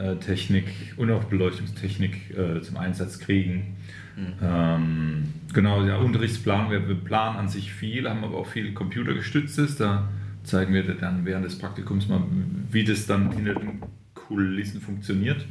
Audiotechnik 0.00 0.64
und 0.96 1.10
auch 1.10 1.24
Beleuchtungstechnik 1.24 2.36
äh, 2.36 2.60
zum 2.60 2.76
Einsatz 2.76 3.18
kriegen. 3.18 3.76
Mhm. 4.16 4.32
Ähm, 4.42 5.24
genau, 5.52 5.84
der 5.84 6.00
Unterrichtsplan, 6.00 6.70
wir, 6.70 6.88
wir 6.88 6.96
planen 6.96 7.36
an 7.36 7.48
sich 7.48 7.72
viel, 7.72 8.08
haben 8.08 8.24
aber 8.24 8.38
auch 8.38 8.46
viel 8.46 8.72
computergestütztes. 8.72 9.76
Da 9.76 10.08
zeigen 10.42 10.72
wir 10.74 10.82
dann 10.94 11.24
während 11.24 11.44
des 11.44 11.58
Praktikums 11.58 12.08
mal, 12.08 12.22
wie 12.70 12.84
das 12.84 13.06
dann 13.06 13.30
hinter 13.32 13.54
den 13.54 13.80
Kulissen 14.14 14.80
funktioniert. 14.80 15.46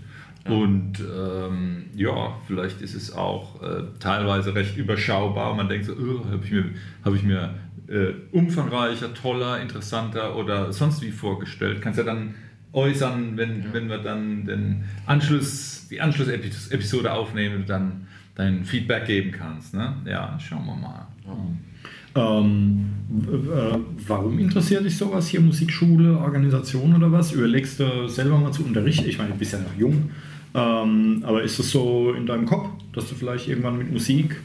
Ja. 0.46 0.51
Und 0.51 1.00
ähm, 1.00 1.86
ja, 1.96 2.38
vielleicht 2.48 2.82
ist 2.82 2.96
es 2.96 3.13
auch 3.13 3.62
äh, 3.62 3.84
teilweise 4.00 4.56
recht 4.56 4.77
überschaubar. 4.77 5.53
Man 5.56 5.68
denkt 5.68 5.86
so, 5.86 5.94
oh, 5.94 6.25
habe 6.25 6.44
ich 6.44 6.51
mir, 6.51 6.65
hab 7.03 7.13
ich 7.13 7.24
mir 7.24 7.56
äh, 7.88 8.13
umfangreicher, 8.32 9.13
toller, 9.13 9.60
interessanter 9.62 10.36
oder 10.36 10.72
sonst 10.72 11.01
wie 11.01 11.12
vorgestellt. 11.12 11.82
Kannst 11.82 12.00
ja 12.00 12.06
dann 12.06 12.36
äußern, 12.73 13.35
wenn, 13.35 13.63
ja. 13.63 13.73
wenn 13.73 13.89
wir 13.89 13.97
dann 13.99 14.45
den 14.45 14.83
Anschluss, 15.05 15.88
die 15.89 16.01
Anschlussepisode 16.01 17.11
aufnehmen 17.11 17.57
und 17.57 17.69
dann 17.69 18.07
dein 18.35 18.63
Feedback 18.63 19.05
geben 19.05 19.31
kannst. 19.31 19.73
Ne? 19.73 19.95
Ja, 20.05 20.38
schauen 20.39 20.65
wir 20.65 20.75
mal. 20.75 21.07
Ja. 21.25 21.33
Ähm, 22.15 22.85
äh, 23.11 23.77
warum 24.07 24.39
interessiert 24.39 24.83
dich 24.83 24.97
sowas 24.97 25.27
hier, 25.27 25.41
Musikschule, 25.41 26.17
Organisation 26.17 26.95
oder 26.95 27.11
was? 27.11 27.33
Überlegst 27.33 27.79
du 27.79 28.07
selber 28.07 28.38
mal 28.38 28.51
zu 28.51 28.63
unterrichten? 28.63 29.07
Ich 29.07 29.17
meine, 29.17 29.31
du 29.31 29.38
bist 29.38 29.53
ja 29.53 29.59
noch 29.59 29.75
jung, 29.77 30.09
ähm, 30.55 31.23
aber 31.23 31.43
ist 31.43 31.59
es 31.59 31.71
so 31.71 32.13
in 32.13 32.25
deinem 32.25 32.45
Kopf, 32.45 32.69
dass 32.93 33.09
du 33.09 33.15
vielleicht 33.15 33.47
irgendwann 33.47 33.77
mit 33.77 33.91
Musik 33.91 34.41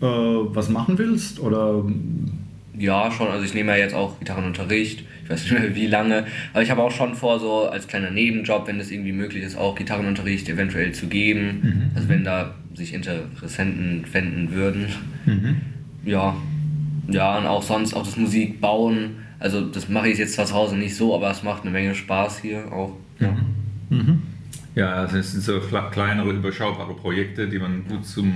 äh, 0.00 0.06
was 0.06 0.68
machen 0.68 0.96
willst? 0.98 1.40
Oder 1.40 1.84
ja, 2.76 3.10
schon. 3.10 3.28
Also 3.28 3.44
ich 3.44 3.54
nehme 3.54 3.72
ja 3.72 3.78
jetzt 3.78 3.94
auch 3.94 4.18
Gitarrenunterricht. 4.18 5.04
Ich 5.24 5.30
weiß 5.30 5.42
nicht 5.42 5.52
mehr 5.52 5.74
wie 5.74 5.86
lange. 5.86 6.26
Aber 6.52 6.62
ich 6.62 6.70
habe 6.70 6.82
auch 6.82 6.90
schon 6.90 7.14
vor, 7.14 7.38
so 7.38 7.68
als 7.68 7.86
kleiner 7.86 8.10
Nebenjob, 8.10 8.66
wenn 8.66 8.80
es 8.80 8.90
irgendwie 8.90 9.12
möglich 9.12 9.44
ist, 9.44 9.56
auch 9.56 9.74
Gitarrenunterricht 9.74 10.48
eventuell 10.48 10.92
zu 10.92 11.06
geben. 11.06 11.60
Mhm. 11.62 11.90
Also 11.94 12.08
wenn 12.08 12.24
da 12.24 12.54
sich 12.74 12.94
Interessenten 12.94 14.04
finden 14.06 14.52
würden. 14.52 14.86
Mhm. 15.26 15.56
Ja. 16.04 16.36
Ja, 17.08 17.38
und 17.38 17.46
auch 17.46 17.62
sonst 17.62 17.94
auch 17.94 18.04
das 18.04 18.16
Musikbauen. 18.16 19.16
Also 19.38 19.62
das 19.62 19.88
mache 19.88 20.08
ich 20.08 20.18
jetzt 20.18 20.34
zwar 20.34 20.46
zu 20.46 20.54
Hause 20.54 20.76
nicht 20.76 20.96
so, 20.96 21.14
aber 21.14 21.30
es 21.30 21.42
macht 21.42 21.62
eine 21.62 21.70
Menge 21.70 21.94
Spaß 21.94 22.40
hier 22.40 22.72
auch. 22.72 22.96
Ja. 23.18 23.36
Mhm. 23.90 24.22
Ja, 24.74 25.04
es 25.04 25.32
sind 25.32 25.42
so 25.42 25.60
kleinere, 25.90 26.30
überschaubare 26.30 26.94
Projekte, 26.94 27.48
die 27.48 27.58
man 27.58 27.84
gut 27.88 28.06
zum 28.06 28.32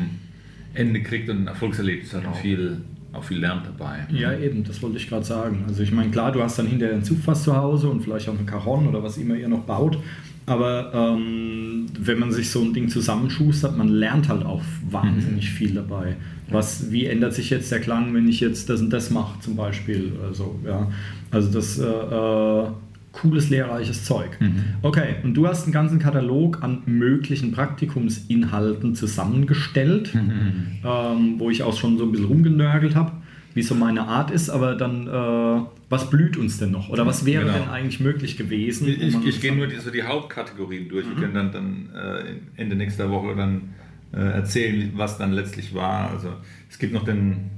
Ende 0.75 1.03
kriegt 1.03 1.29
und 1.29 1.45
ein 1.45 1.47
Erfolgserlebnis 1.47 2.13
hat 2.15 2.23
genau. 2.23 2.35
und 2.35 2.41
viel 2.41 2.81
auch 3.13 3.25
viel 3.25 3.39
lernt 3.39 3.67
dabei. 3.67 4.07
Ja, 4.11 4.33
eben, 4.33 4.65
das 4.65 4.83
wollte 4.83 4.97
ich 4.97 5.09
gerade 5.09 5.25
sagen. 5.25 5.65
Also 5.69 5.83
ich 5.83 5.93
meine, 5.93 6.11
klar, 6.11 6.33
du 6.33 6.43
hast 6.43 6.59
dann 6.59 6.67
hinterher 6.67 6.95
ein 6.95 7.05
Zugfass 7.05 7.45
zu 7.45 7.57
Hause 7.57 7.89
und 7.89 8.03
vielleicht 8.03 8.29
auch 8.29 8.39
ein 8.39 8.47
Cajon 8.47 8.89
oder 8.89 9.03
was 9.03 9.19
immer 9.19 9.35
ihr 9.35 9.49
noch 9.49 9.65
baut, 9.65 9.99
aber 10.47 10.93
ähm, 10.95 11.87
wenn 11.99 12.19
man 12.19 12.33
sich 12.33 12.51
so 12.51 12.63
ein 12.63 12.73
Ding 12.73 12.89
zusammenschustert, 12.89 13.77
man 13.77 13.89
lernt 13.89 14.29
halt 14.29 14.45
auch 14.45 14.63
wahnsinnig 14.91 15.51
mhm. 15.51 15.55
viel 15.55 15.75
dabei. 15.75 16.17
Was, 16.51 16.91
wie 16.91 17.07
ändert 17.07 17.33
sich 17.35 17.51
jetzt 17.51 17.71
der 17.71 17.81
Klang, 17.81 18.13
wenn 18.15 18.29
ich 18.29 18.41
jetzt 18.41 18.69
das 18.69 18.81
und 18.81 18.91
das 18.91 19.11
mache 19.11 19.41
zum 19.41 19.57
Beispiel? 19.57 20.13
Also, 20.27 20.59
ja. 20.67 20.91
also 21.31 21.51
das 21.51 21.79
äh, 21.79 21.85
äh, 21.85 22.67
cooles, 23.13 23.51
lehrreiches 23.51 24.05
Zeug. 24.05 24.41
Mhm. 24.41 24.65
Okay, 24.83 25.17
und 25.23 25.35
du 25.35 25.47
hast 25.47 25.65
einen 25.65 25.73
ganzen 25.73 25.99
Katalog 25.99 26.63
an 26.63 26.83
möglichen 26.87 27.53
Praktikumsinhalten 27.53 28.95
zusammengestellt, 28.95 30.15
mhm. 30.15 30.79
ähm, 30.85 31.35
wo 31.39 31.51
ich 31.51 31.63
auch 31.63 31.77
schon 31.77 31.99
so 31.99 32.05
ein 32.05 32.13
bisschen 32.13 32.27
rumgenörgelt 32.27 32.97
habe, 32.97 33.13
wie 33.55 33.63
so 33.63 33.75
meine 33.75 34.03
Art 34.09 34.31
ist, 34.31 34.49
aber 34.49 34.75
dann, 34.75 35.07
äh, 35.07 35.67
was 35.91 36.09
blüht 36.09 36.39
uns 36.39 36.59
denn 36.59 36.71
noch? 36.71 36.89
Oder 36.89 37.07
was 37.07 37.27
wäre 37.27 37.45
genau. 37.45 37.59
denn 37.59 37.69
eigentlich 37.69 38.01
möglich 38.01 38.39
gewesen? 38.39 38.89
Ich, 38.89 39.03
ich, 39.03 39.27
ich 39.27 39.41
gehe 39.43 39.55
nur 39.55 39.67
die, 39.67 39.77
so 39.77 39.91
die 39.91 40.03
Hauptkategorien 40.03 40.89
durch. 40.89 41.05
Mhm. 41.05 41.11
Wir 41.11 41.17
können 41.17 41.35
dann, 41.35 41.53
dann 41.53 41.91
äh, 41.95 42.61
Ende 42.61 42.77
nächster 42.77 43.11
Woche 43.11 43.37
dann 43.37 43.75
äh, 44.13 44.21
erzählen, 44.21 44.93
was 44.95 45.19
dann 45.19 45.33
letztlich 45.33 45.75
war. 45.75 46.11
Also 46.11 46.29
es 46.71 46.79
gibt 46.79 46.95
noch 46.95 47.05
den, 47.05 47.51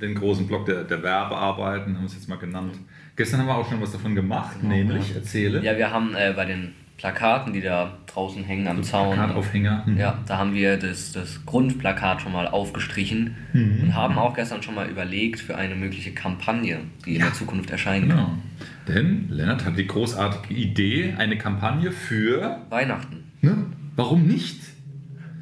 den 0.00 0.14
großen 0.14 0.46
Block 0.46 0.64
der, 0.64 0.84
der 0.84 1.02
Werbearbeiten, 1.02 1.94
haben 1.94 2.02
wir 2.02 2.06
es 2.06 2.14
jetzt 2.14 2.28
mal 2.28 2.36
genannt. 2.36 2.72
Gestern 3.20 3.40
haben 3.40 3.48
wir 3.48 3.56
auch 3.56 3.68
schon 3.68 3.82
was 3.82 3.92
davon 3.92 4.14
gemacht, 4.14 4.56
genau, 4.62 4.74
nämlich, 4.74 5.14
erzähle. 5.14 5.62
Ja, 5.62 5.76
wir 5.76 5.90
haben 5.90 6.14
äh, 6.14 6.32
bei 6.34 6.46
den 6.46 6.72
Plakaten, 6.96 7.52
die 7.52 7.60
da 7.60 7.98
draußen 8.06 8.42
hängen 8.44 8.66
am 8.66 8.78
so 8.78 8.92
Zaun. 8.92 9.14
Plakataufhänger. 9.14 9.82
Mhm. 9.84 9.98
Ja, 9.98 10.20
da 10.26 10.38
haben 10.38 10.54
wir 10.54 10.78
das, 10.78 11.12
das 11.12 11.44
Grundplakat 11.44 12.22
schon 12.22 12.32
mal 12.32 12.48
aufgestrichen 12.48 13.36
mhm. 13.52 13.80
und 13.82 13.94
haben 13.94 14.16
auch 14.16 14.32
gestern 14.32 14.62
schon 14.62 14.74
mal 14.74 14.88
überlegt 14.88 15.38
für 15.38 15.54
eine 15.54 15.74
mögliche 15.74 16.12
Kampagne, 16.12 16.78
die 17.04 17.10
ja. 17.10 17.16
in 17.16 17.22
der 17.24 17.34
Zukunft 17.34 17.70
erscheinen 17.70 18.08
genau. 18.08 18.24
kann. 18.24 18.42
Denn 18.88 19.26
Lennart 19.28 19.66
hat 19.66 19.76
die 19.76 19.86
großartige 19.86 20.54
Idee, 20.54 21.14
eine 21.18 21.36
Kampagne 21.36 21.92
für 21.92 22.62
Weihnachten. 22.70 23.24
Ne? 23.42 23.66
Warum 23.96 24.26
nicht? 24.26 24.62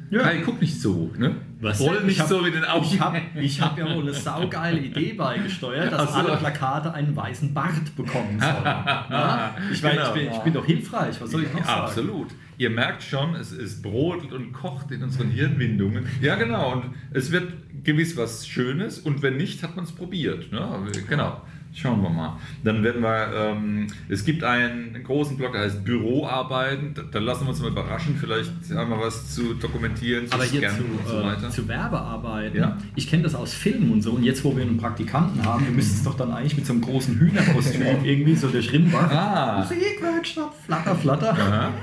Ja. 0.09 0.23
Kai, 0.23 0.41
guck 0.43 0.59
nicht 0.59 0.81
so. 0.81 1.13
Ne? 1.17 1.37
Was 1.61 1.81
Roll 1.81 2.03
nicht 2.05 2.21
hab, 2.21 2.27
so 2.27 2.41
mit 2.41 2.53
den 2.53 2.63
Augen. 2.63 2.85
Ich 2.85 2.99
habe 3.01 3.17
hab 3.17 3.77
ja 3.77 3.95
wohl 3.95 4.03
eine 4.03 4.13
saugeile 4.13 4.79
Idee 4.79 5.13
beigesteuert, 5.13 5.91
dass 5.91 6.13
so. 6.13 6.19
alle 6.19 6.37
Plakate 6.37 6.93
einen 6.93 7.13
weißen 7.13 7.53
Bart 7.53 7.95
bekommen 7.97 8.39
sollen. 8.39 8.63
ja? 8.63 9.55
ich, 9.69 9.81
genau. 9.81 10.07
ich, 10.07 10.13
bin, 10.13 10.31
ich, 10.31 10.37
bin, 10.39 10.53
doch 10.53 10.65
hilfreich, 10.65 11.19
was 11.19 11.31
soll 11.31 11.43
ich 11.43 11.53
noch 11.53 11.65
sagen? 11.65 11.81
Absolut. 11.81 12.27
Ihr 12.57 12.69
merkt 12.69 13.03
schon, 13.03 13.35
es, 13.35 13.51
es 13.51 13.81
brodelt 13.81 14.31
und 14.31 14.53
kocht 14.53 14.91
in 14.91 15.03
unseren 15.03 15.31
Hirnwindungen. 15.31 16.05
Ja, 16.21 16.35
genau. 16.35 16.73
Und 16.73 16.85
es 17.11 17.31
wird 17.31 17.51
gewiss 17.83 18.15
was 18.15 18.47
Schönes 18.47 18.99
und 18.99 19.21
wenn 19.21 19.35
nicht, 19.35 19.61
hat 19.61 19.75
man 19.75 19.83
es 19.83 19.91
probiert. 19.91 20.51
Ne? 20.53 20.81
Genau. 21.09 21.41
Schauen 21.73 22.01
wir 22.01 22.09
mal. 22.09 22.37
Dann 22.63 22.83
werden 22.83 23.01
wir, 23.01 23.31
ähm, 23.33 23.87
es 24.09 24.25
gibt 24.25 24.43
einen 24.43 25.03
großen 25.03 25.37
Blog, 25.37 25.53
der 25.53 25.61
heißt 25.61 25.85
Büroarbeiten. 25.85 26.93
Da, 26.95 27.03
da, 27.03 27.19
lassen 27.19 27.45
wir 27.45 27.49
uns 27.49 27.61
mal 27.61 27.69
überraschen. 27.69 28.17
Vielleicht 28.19 28.51
haben 28.73 28.89
wir 28.89 28.99
was 28.99 29.35
zu 29.35 29.53
dokumentieren, 29.53 30.27
zu 30.27 30.33
Aber 30.33 30.43
hier 30.43 30.67
zu, 30.69 30.83
und 30.83 31.07
so 31.07 31.23
weiter. 31.23 31.47
Äh, 31.47 31.51
zu 31.51 31.67
Werbearbeiten. 31.67 32.59
Ja. 32.59 32.77
Ich 32.95 33.07
kenne 33.07 33.23
das 33.23 33.35
aus 33.35 33.53
Filmen 33.53 33.91
und 33.91 34.01
so. 34.01 34.13
Und 34.13 34.23
jetzt, 34.23 34.43
wo 34.43 34.55
wir 34.55 34.63
einen 34.63 34.77
Praktikanten 34.77 35.45
haben, 35.45 35.63
wir 35.65 35.71
müssen 35.71 35.95
es 35.95 36.03
doch 36.03 36.17
dann 36.17 36.31
eigentlich 36.31 36.57
mit 36.57 36.65
so 36.65 36.73
einem 36.73 36.81
großen 36.81 37.15
Hühnerkostüm 37.19 37.83
irgendwie 38.03 38.35
so 38.35 38.47
durch 38.47 38.73
Rimbach. 38.73 39.11
Ah. 39.11 39.59
Musikwerkstatt, 39.59 40.51
flatter, 40.65 40.95
flatter. 40.95 41.33
Aha. 41.33 41.73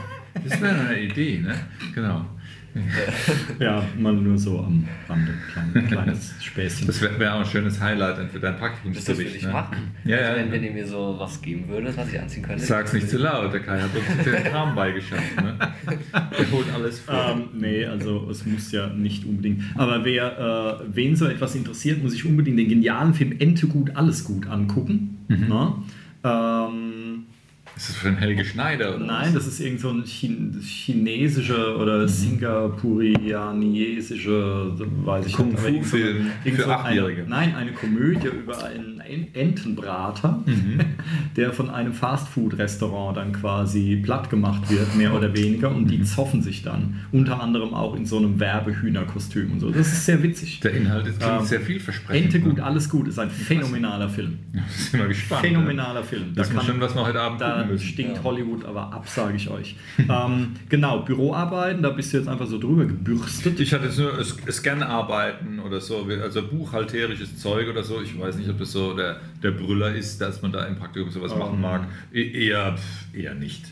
Das 0.44 0.60
wäre 0.60 0.74
eine 0.74 1.00
Idee, 1.00 1.38
ne? 1.38 1.54
Genau. 1.94 2.26
ja, 3.58 3.82
mal 3.98 4.12
nur 4.12 4.36
so 4.38 4.58
am 4.60 4.86
Rande. 5.08 5.32
Klein, 5.52 5.86
kleines 5.86 6.34
Späßchen. 6.40 6.86
Das 6.86 7.00
wäre 7.00 7.18
wär 7.18 7.34
auch 7.34 7.40
ein 7.40 7.46
schönes 7.46 7.80
Highlight 7.80 8.30
für 8.30 8.40
dein 8.40 8.56
Praktikumsbericht. 8.56 9.08
Das 9.08 9.18
würde 9.18 9.36
ich 9.36 9.42
ne? 9.44 9.52
machen. 9.52 9.76
Ja, 10.04 10.20
ja, 10.20 10.36
wenn, 10.36 10.52
wenn 10.52 10.64
ihr 10.64 10.72
mir 10.72 10.86
so 10.86 11.16
was 11.18 11.40
geben 11.40 11.68
würdet, 11.68 11.96
was 11.96 12.12
ich 12.12 12.20
anziehen 12.20 12.42
könnte. 12.42 12.64
Sag's 12.64 12.92
nicht 12.92 13.08
zu 13.08 13.18
laut, 13.18 13.52
der 13.52 13.60
Kai 13.60 13.80
hat 13.80 13.90
uns 13.94 14.24
den 14.24 14.44
Kram 14.52 14.74
beigeschafft. 14.74 15.36
Ne? 15.36 15.56
Der 15.58 16.50
holt 16.52 16.66
alles 16.74 17.00
vor. 17.00 17.36
Ähm, 17.36 17.48
nee, 17.58 17.84
also 17.86 18.28
es 18.30 18.44
muss 18.44 18.70
ja 18.72 18.88
nicht 18.88 19.24
unbedingt. 19.24 19.62
Aber 19.74 20.04
wer, 20.04 20.80
äh, 20.82 20.84
wen 20.94 21.16
so 21.16 21.26
etwas 21.26 21.54
interessiert, 21.54 22.02
muss 22.02 22.12
sich 22.12 22.24
unbedingt 22.24 22.58
den 22.58 22.68
genialen 22.68 23.14
Film 23.14 23.34
Ente 23.38 23.66
gut, 23.66 23.96
alles 23.96 24.24
gut 24.24 24.46
angucken. 24.48 25.24
Mhm. 25.28 25.48
Ne? 25.48 25.74
Ähm, 26.24 27.05
Ist 27.76 27.90
das 27.90 27.96
für 27.96 28.08
ein 28.08 28.16
Helge 28.16 28.42
Schneider? 28.42 28.96
Oder 28.96 29.04
Nein, 29.04 29.34
das 29.34 29.46
ist 29.46 29.60
irgend 29.60 29.80
so 29.80 29.90
ein 29.90 30.02
Chin 30.04 30.58
chinesischer 30.62 31.78
oder 31.78 32.08
singapurianisischer, 32.08 34.70
weiß 35.04 35.26
ich 35.26 35.34
Kung 35.34 35.48
nicht. 35.50 35.60
so 35.60 35.66
eine- 35.66 35.82
Film 35.84 36.30
irgend 36.44 36.56
für 36.58 36.62
so 36.64 36.70
eine- 36.70 36.80
Achtjährige. 36.80 37.26
Nein, 37.28 37.54
eine 37.54 37.72
Komödie 37.72 38.28
über 38.28 38.64
einen 38.64 39.00
En- 39.00 39.26
Entenbrater, 39.34 40.42
Mhm. 40.46 40.78
der 41.36 41.52
von 41.52 41.68
einem 41.68 41.92
Fastfood-Restaurant 41.92 43.18
dann 43.18 43.32
quasi 43.32 43.96
platt 44.02 44.30
gemacht 44.30 44.70
wird, 44.70 44.96
mehr 44.96 45.12
oder 45.14 45.36
weniger, 45.36 45.68
und 45.70 45.82
Mhm. 45.84 45.88
die 45.88 46.02
zoffen 46.02 46.40
sich 46.42 46.62
dann. 46.62 47.00
Unter 47.12 47.42
anderem 47.42 47.74
auch 47.74 47.94
in 47.94 48.06
so 48.06 48.16
einem 48.16 48.40
Werbehühnerkostüm 48.40 49.52
und 49.52 49.60
so. 49.60 49.70
Das 49.70 49.86
ist 49.86 50.06
sehr 50.06 50.22
witzig. 50.22 50.60
Der 50.60 50.72
Inhalt 50.72 51.06
ist 51.06 51.20
klingt 51.20 51.40
Ähm, 51.40 51.44
sehr 51.46 51.60
vielversprechend. 51.60 52.24
Ente 52.34 52.40
gut, 52.40 52.56
ne? 52.56 52.64
alles 52.64 52.88
gut, 52.88 53.06
ist 53.06 53.18
ein 53.18 53.28
phänomenaler 53.30 54.08
Film. 54.08 54.38
Sind 54.70 54.98
wir 55.00 55.08
gespannt. 55.08 55.42
Phänomenaler 55.42 56.02
Film. 56.02 56.32
Das 56.34 56.48
Da 56.48 56.54
ist 56.54 56.58
kann- 56.58 56.66
schon, 56.66 56.80
was 56.80 56.94
wir 56.94 57.04
heute 57.06 57.20
Abend 57.20 57.40
Da 57.42 57.65
müssen. 57.72 57.86
stinkt 57.86 58.22
Hollywood 58.22 58.64
aber 58.64 58.92
ab, 58.92 59.08
sage 59.08 59.36
ich 59.36 59.48
euch. 59.50 59.76
ähm, 59.98 60.54
genau, 60.68 61.00
Büroarbeiten, 61.00 61.82
da 61.82 61.90
bist 61.90 62.12
du 62.12 62.18
jetzt 62.18 62.28
einfach 62.28 62.46
so 62.46 62.58
drüber 62.58 62.84
gebürstet. 62.86 63.58
Ich 63.60 63.72
hatte 63.72 63.86
jetzt 63.86 63.98
nur 63.98 64.12
Scan-Arbeiten 64.24 65.60
oder 65.60 65.80
so, 65.80 66.06
also 66.22 66.42
buchhalterisches 66.42 67.38
Zeug 67.38 67.68
oder 67.68 67.82
so. 67.82 68.00
Ich 68.02 68.18
weiß 68.18 68.36
nicht, 68.36 68.48
ob 68.48 68.58
das 68.58 68.72
so 68.72 68.94
der, 68.94 69.20
der 69.42 69.52
Brüller 69.52 69.94
ist, 69.94 70.20
dass 70.20 70.42
man 70.42 70.52
da 70.52 70.64
im 70.66 70.76
Praktikum 70.76 71.10
sowas 71.10 71.32
Ähm. 71.32 71.38
machen 71.38 71.60
mag. 71.60 71.86
E 72.12 72.46
eher, 72.48 72.76
eher 73.12 73.34
nicht. 73.34 73.66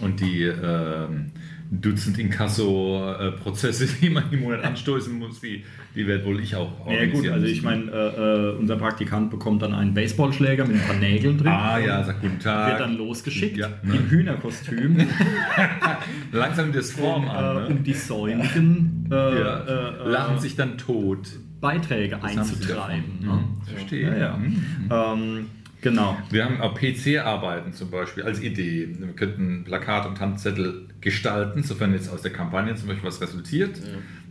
Und 0.00 0.20
die 0.20 0.42
ähm, 0.44 1.26
Dutzend 1.70 2.18
Inkasso-Prozesse, 2.18 3.86
die 4.00 4.08
man 4.10 4.24
im 4.30 4.40
Monat 4.40 4.64
anstoßen 4.64 5.12
muss, 5.18 5.40
die, 5.40 5.64
die 5.94 6.06
werde 6.06 6.24
wohl 6.24 6.40
ich 6.40 6.56
auch 6.56 6.70
Ja 6.90 7.04
gut, 7.06 7.28
also 7.28 7.44
ich 7.46 7.62
meine, 7.62 7.90
äh, 7.90 8.52
äh, 8.52 8.56
unser 8.56 8.76
Praktikant 8.76 9.30
bekommt 9.30 9.60
dann 9.62 9.74
einen 9.74 9.92
Baseballschläger 9.92 10.64
mit 10.66 10.76
ein 10.76 10.82
paar 10.86 10.96
Nägeln 10.96 11.36
drin. 11.36 11.48
Ah 11.48 11.78
ja, 11.78 12.02
sag 12.04 12.20
guten 12.22 12.38
Tag. 12.38 12.70
Wird 12.70 12.80
dann 12.80 12.96
losgeschickt 12.96 13.56
Ja, 13.58 13.68
ne? 13.82 13.96
im 13.96 14.08
Hühnerkostüm, 14.10 14.96
Langsam 16.32 16.72
das 16.72 16.92
Form 16.92 17.24
um, 17.24 17.30
an. 17.30 17.56
äh, 17.56 17.60
Ne? 17.60 17.66
um 17.68 17.82
die 17.84 17.92
säumigen 17.94 19.08
äh, 19.10 19.14
ja. 19.14 19.58
äh, 19.60 20.04
äh, 20.04 20.08
Lachen 20.08 20.38
sich 20.38 20.56
dann 20.56 20.78
tot. 20.78 21.28
Beiträge 21.60 22.18
Das 22.22 22.36
einzutreiben. 22.36 23.18
Ne? 23.20 23.32
Mhm, 23.32 23.62
Verstehe. 23.66 24.08
Ja, 24.10 24.16
ja. 24.16 24.36
Mhm. 24.36 24.64
Ähm, 24.90 25.46
genau. 25.80 26.16
Wir 26.30 26.44
haben 26.44 26.60
auch 26.60 26.74
PC-Arbeiten 26.74 27.72
zum 27.72 27.90
Beispiel 27.90 28.22
als 28.22 28.40
Idee. 28.40 28.88
Wir 28.98 29.08
könnten 29.08 29.64
Plakat 29.64 30.06
und 30.06 30.20
Handzettel 30.20 30.87
gestalten, 31.00 31.62
sofern 31.62 31.92
jetzt 31.92 32.08
aus 32.08 32.22
der 32.22 32.32
Kampagne 32.32 32.74
zum 32.74 32.88
Beispiel 32.88 33.06
was 33.06 33.20
resultiert. 33.20 33.80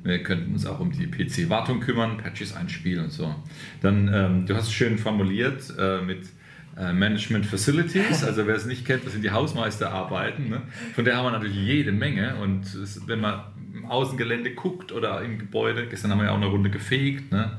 Wir 0.04 0.24
könnten 0.24 0.54
uns 0.54 0.66
auch 0.66 0.80
um 0.80 0.92
die 0.92 1.08
PC-Wartung 1.08 1.80
kümmern, 1.80 2.18
Patches 2.18 2.56
einspielen 2.56 3.06
und 3.06 3.12
so. 3.12 3.34
Dann, 3.82 4.10
ähm, 4.14 4.46
du 4.46 4.56
hast 4.56 4.68
es 4.68 4.74
schön 4.74 4.98
formuliert 4.98 5.74
äh, 5.78 6.02
mit 6.02 6.28
äh, 6.78 6.94
Management 6.94 7.46
Facilities, 7.46 8.24
also 8.24 8.46
wer 8.46 8.56
es 8.56 8.66
nicht 8.66 8.86
kennt, 8.86 9.06
das 9.06 9.14
sind 9.14 9.24
die 9.24 9.32
Hausmeisterarbeiten. 9.32 10.50
Ne? 10.50 10.62
Von 10.94 11.06
der 11.06 11.18
haben 11.18 11.26
wir 11.26 11.32
natürlich 11.32 11.56
jede 11.56 11.92
Menge 11.92 12.36
und 12.36 12.66
es, 12.76 13.08
wenn 13.08 13.20
man 13.20 13.42
im 13.74 13.86
Außengelände 13.86 14.54
guckt 14.54 14.92
oder 14.92 15.22
im 15.24 15.40
Gebäude, 15.40 15.88
gestern 15.88 16.12
haben 16.12 16.20
wir 16.20 16.26
ja 16.26 16.32
auch 16.32 16.38
eine 16.38 16.46
Runde 16.48 16.70
gefegt, 16.70 17.32
ne? 17.32 17.58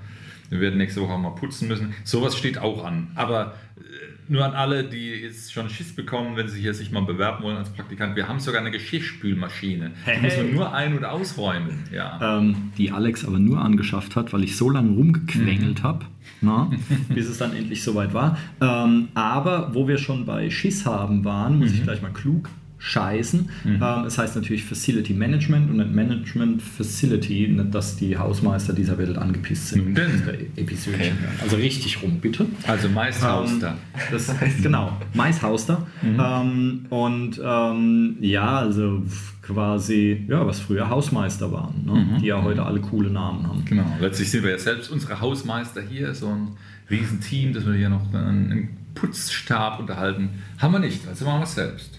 wir 0.51 0.61
werden 0.61 0.79
nächste 0.79 1.01
Woche 1.01 1.13
auch 1.13 1.19
mal 1.19 1.35
putzen 1.35 1.69
müssen, 1.69 1.95
sowas 2.05 2.37
steht 2.37 2.59
auch 2.59 2.85
an. 2.85 3.09
Aber 3.15 3.55
äh, 3.77 3.81
nur 4.29 4.45
an 4.45 4.53
alle, 4.53 4.85
die 4.85 5.11
jetzt 5.11 5.53
schon 5.53 5.69
Schiss 5.71 5.95
bekommen, 5.95 6.37
wenn 6.37 6.49
sie 6.49 6.61
hier 6.61 6.75
sich 6.75 6.91
mal 6.91 7.03
bewerben 7.03 7.43
wollen 7.45 7.57
als 7.57 7.71
Praktikant, 7.71 8.17
wir 8.17 8.29
haben 8.29 8.41
sogar 8.41 8.61
eine 8.61 8.71
Geschirrspülmaschine. 8.71 9.91
Die 9.91 10.11
Hey, 10.11 10.23
muss 10.23 10.37
man 10.37 10.47
hey. 10.47 10.55
nur 10.55 10.73
ein- 10.75 10.97
und 10.97 11.05
ausräumen. 11.05 11.85
Ja. 11.93 12.39
ähm, 12.39 12.73
die 12.79 12.91
Alex 12.91 13.25
aber 13.25 13.39
nur 13.39 13.61
angeschafft 13.61 14.17
hat, 14.17 14.33
weil 14.33 14.45
ich 14.45 14.57
so 14.57 14.71
lange 14.71 14.91
rumgequengelt 14.93 15.83
habe, 15.83 16.05
bis 17.15 17.29
es 17.29 17.39
dann 17.39 17.55
endlich 17.55 17.83
soweit 17.83 18.15
war. 18.15 18.39
Ähm, 18.61 19.09
aber 19.15 19.75
wo 19.75 19.89
wir 19.89 19.99
schon 19.99 20.25
bei 20.27 20.51
Schiss 20.51 20.87
haben 20.87 21.25
waren, 21.25 21.59
muss 21.59 21.73
ich 21.73 21.83
gleich 21.83 22.03
mal 22.03 22.13
klug 22.13 22.49
scheißen. 22.79 23.51
Ähm, 23.67 24.05
es 24.07 24.19
heißt 24.19 24.37
natürlich 24.37 24.65
Facility 24.65 25.13
Management 25.13 25.71
und 25.71 25.95
Management 25.95 26.63
Facility, 26.63 27.49
nicht, 27.49 27.75
dass 27.75 27.97
die 27.97 28.17
Hausmeister 28.17 28.73
dieser 28.73 28.99
Welt 28.99 29.19
angepisst 29.19 29.69
sind. 29.69 29.97
Das 29.99 30.27
wäre 30.27 30.39
Episodchen. 30.57 31.19
Also 31.43 31.57
richtig 31.57 32.03
rum, 32.03 32.21
bitte. 32.21 32.47
Also 32.67 32.89
meist 32.89 33.23
Haus 33.23 33.59
da. 33.59 33.71
Ähm, 33.71 34.01
das 34.13 34.41
heißt, 34.41 34.63
genau, 34.63 34.93
Maishauster. 35.15 35.87
Ähm, 36.03 36.87
und 36.91 37.41
ähm, 37.45 38.17
ja, 38.21 38.59
also 38.59 39.03
quasi, 39.43 40.25
ja, 40.29 40.47
was 40.47 40.61
früher 40.61 40.89
Hausmeister 40.89 41.51
waren, 41.51 41.85
ne? 41.85 42.19
die 42.21 42.27
ja 42.27 42.43
heute 42.43 42.65
alle 42.65 42.81
coole 42.81 43.11
Namen 43.11 43.47
haben. 43.47 43.65
Genau, 43.65 43.87
letztlich 44.01 44.31
sind 44.31 44.45
wir 44.45 44.51
ja 44.51 44.59
selbst 44.59 44.91
unsere 44.91 45.21
Hausmeister 45.21 45.81
hier, 45.81 46.15
so 46.15 46.29
ein 46.29 46.49
Riesenteam, 46.91 47.55
dass 47.55 47.67
wir 47.67 47.75
hier 47.75 47.89
noch 47.89 48.13
einen 48.13 48.77
Putzstab 48.95 49.81
unterhalten. 49.81 50.31
Haben 50.59 50.73
wir 50.75 50.81
nicht, 50.81 51.07
also 51.09 51.25
machen 51.25 51.41
wir 51.41 51.45
es 51.45 51.55
selbst. 51.55 51.98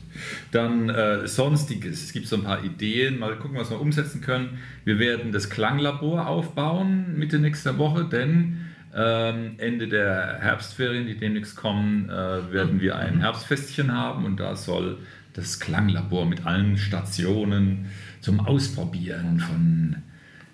Dann 0.52 0.90
äh, 0.90 1.28
Sonstiges. 1.28 2.04
Es 2.04 2.14
gibt 2.14 2.28
so 2.28 2.36
ein 2.36 2.44
paar 2.44 2.64
Ideen, 2.64 3.20
mal 3.20 3.36
gucken, 3.38 3.58
was 3.58 3.70
wir 3.70 3.80
umsetzen 3.80 4.22
können. 4.22 4.60
Wir 4.86 5.00
werden 5.00 5.32
das 5.32 5.50
Klanglabor 5.50 6.28
aufbauen 6.28 7.18
Mitte 7.18 7.40
nächster 7.40 7.78
Woche, 7.78 8.06
denn 8.06 8.66
ähm, 8.96 9.56
Ende 9.58 9.88
der 9.88 10.40
Herbstferien, 10.40 11.06
die 11.06 11.18
demnächst 11.18 11.56
kommen, 11.56 12.10
äh, 12.10 12.52
werden 12.52 12.82
wir 12.82 12.98
ein 12.98 13.20
Herbstfestchen 13.20 13.94
haben 13.94 14.26
und 14.26 14.40
da 14.40 14.56
soll 14.56 14.98
das 15.34 15.60
Klanglabor 15.60 16.26
mit 16.26 16.46
allen 16.46 16.78
Stationen 16.78 17.86
zum 18.20 18.40
Ausprobieren 18.40 19.40
von 19.40 19.98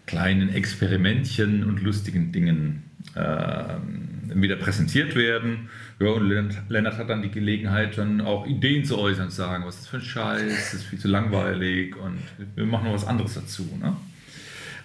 kleinen 0.06 0.50
Experimentchen 0.50 1.64
und 1.64 1.82
lustigen 1.82 2.32
Dingen 2.32 2.84
wieder 3.16 4.58
präsentiert 4.58 5.16
werden. 5.16 5.70
Ja, 6.00 6.10
und 6.10 6.28
Lennart, 6.28 6.70
Lennart 6.70 6.98
hat 6.98 7.10
dann 7.10 7.22
die 7.22 7.32
Gelegenheit, 7.32 7.98
dann 7.98 8.22
auch 8.22 8.46
Ideen 8.46 8.84
zu 8.84 8.98
äußern, 8.98 9.30
zu 9.30 9.38
sagen, 9.38 9.64
was 9.66 9.76
ist 9.76 9.84
das 9.84 9.90
für 9.90 9.98
ein 9.98 10.04
Scheiß, 10.04 10.72
das 10.72 10.74
ist 10.74 10.84
viel 10.84 11.00
zu 11.00 11.08
langweilig 11.08 11.96
und 11.96 12.20
wir 12.56 12.66
machen 12.66 12.86
noch 12.86 12.94
was 12.94 13.08
anderes 13.08 13.36
dazu. 13.36 13.68
Ne? 13.82 13.96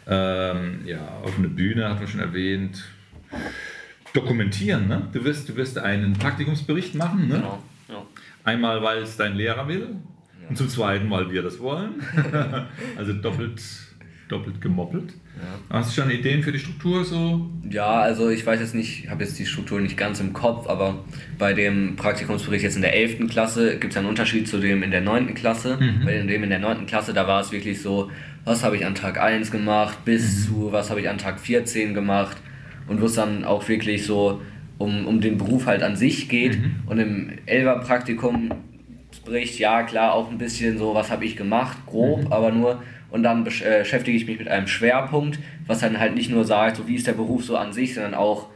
Ähm, 0.06 0.80
ja, 0.86 1.06
auf 1.22 1.36
eine 1.36 1.48
Bühne 1.48 1.88
hat 1.88 1.98
man 1.98 2.08
schon 2.08 2.20
erwähnt. 2.20 2.84
Dokumentieren, 4.12 4.88
ne? 4.88 5.08
Du 5.12 5.24
wirst, 5.24 5.48
du 5.48 5.56
wirst 5.56 5.78
einen 5.78 6.14
Praktikumsbericht 6.14 6.96
machen, 6.96 7.28
ne? 7.28 7.36
Genau. 7.36 7.62
Ja. 7.88 8.06
Einmal, 8.42 8.82
weil 8.82 9.02
es 9.02 9.16
dein 9.16 9.36
Lehrer 9.36 9.68
will 9.68 9.96
und 10.48 10.56
zum 10.56 10.68
zweiten, 10.68 11.08
weil 11.10 11.30
wir 11.30 11.42
das 11.42 11.60
wollen. 11.60 12.02
also 12.96 13.12
doppelt, 13.12 13.62
doppelt 14.30 14.60
gemoppelt. 14.60 15.14
Hast 15.70 15.90
du 15.90 16.02
schon 16.02 16.10
Ideen 16.10 16.42
für 16.42 16.52
die 16.52 16.58
Struktur 16.58 17.04
so? 17.04 17.48
Ja, 17.68 18.00
also 18.00 18.28
ich 18.28 18.44
weiß 18.44 18.60
jetzt 18.60 18.74
nicht, 18.74 19.08
habe 19.08 19.24
jetzt 19.24 19.38
die 19.38 19.46
Struktur 19.46 19.80
nicht 19.80 19.96
ganz 19.96 20.20
im 20.20 20.32
Kopf, 20.32 20.68
aber 20.68 21.04
bei 21.38 21.52
dem 21.52 21.96
Praktikumsbericht 21.96 22.64
jetzt 22.64 22.76
in 22.76 22.82
der 22.82 22.94
11. 22.94 23.28
Klasse 23.28 23.78
gibt 23.78 23.92
es 23.92 23.96
einen 23.96 24.08
Unterschied 24.08 24.48
zu 24.48 24.58
dem 24.58 24.82
in 24.82 24.90
der 24.90 25.00
9. 25.00 25.34
Klasse. 25.34 25.78
Bei 26.04 26.18
dem 26.20 26.42
in 26.42 26.50
der 26.50 26.58
9. 26.58 26.86
Klasse, 26.86 27.12
da 27.12 27.26
war 27.26 27.40
es 27.40 27.52
wirklich 27.52 27.80
so, 27.80 28.10
was 28.44 28.62
habe 28.64 28.76
ich 28.76 28.86
an 28.86 28.94
Tag 28.94 29.20
1 29.20 29.50
gemacht, 29.50 30.04
bis 30.04 30.46
zu 30.46 30.72
was 30.72 30.90
habe 30.90 31.00
ich 31.00 31.08
an 31.08 31.18
Tag 31.18 31.40
14 31.40 31.94
gemacht 31.94 32.36
und 32.88 33.00
wo 33.00 33.06
es 33.06 33.14
dann 33.14 33.44
auch 33.44 33.68
wirklich 33.68 34.04
so 34.04 34.40
um, 34.78 35.06
um 35.06 35.20
den 35.20 35.38
Beruf 35.38 35.66
halt 35.66 35.82
an 35.82 35.96
sich 35.96 36.28
geht. 36.28 36.58
Und 36.86 36.98
im 36.98 37.32
11er 37.46 37.80
Praktikumsbericht, 37.80 39.58
ja 39.58 39.82
klar, 39.82 40.14
auch 40.14 40.30
ein 40.30 40.38
bisschen 40.38 40.78
so, 40.78 40.94
was 40.94 41.10
habe 41.10 41.24
ich 41.24 41.36
gemacht, 41.36 41.78
grob, 41.86 42.32
aber 42.32 42.50
nur 42.50 42.82
und 43.10 43.22
dann 43.22 43.40
äh, 43.42 43.78
beschäftige 43.80 44.16
ich 44.16 44.26
mich 44.26 44.38
mit 44.38 44.48
einem 44.48 44.66
Schwerpunkt, 44.66 45.38
was 45.66 45.80
dann 45.80 45.98
halt 45.98 46.14
nicht 46.14 46.30
nur 46.30 46.44
sagt, 46.44 46.76
so 46.76 46.86
wie 46.88 46.94
ist 46.94 47.06
der 47.06 47.12
Beruf 47.12 47.44
so 47.44 47.56
an 47.56 47.72
sich, 47.72 47.94
sondern 47.94 48.14
auch, 48.14 48.48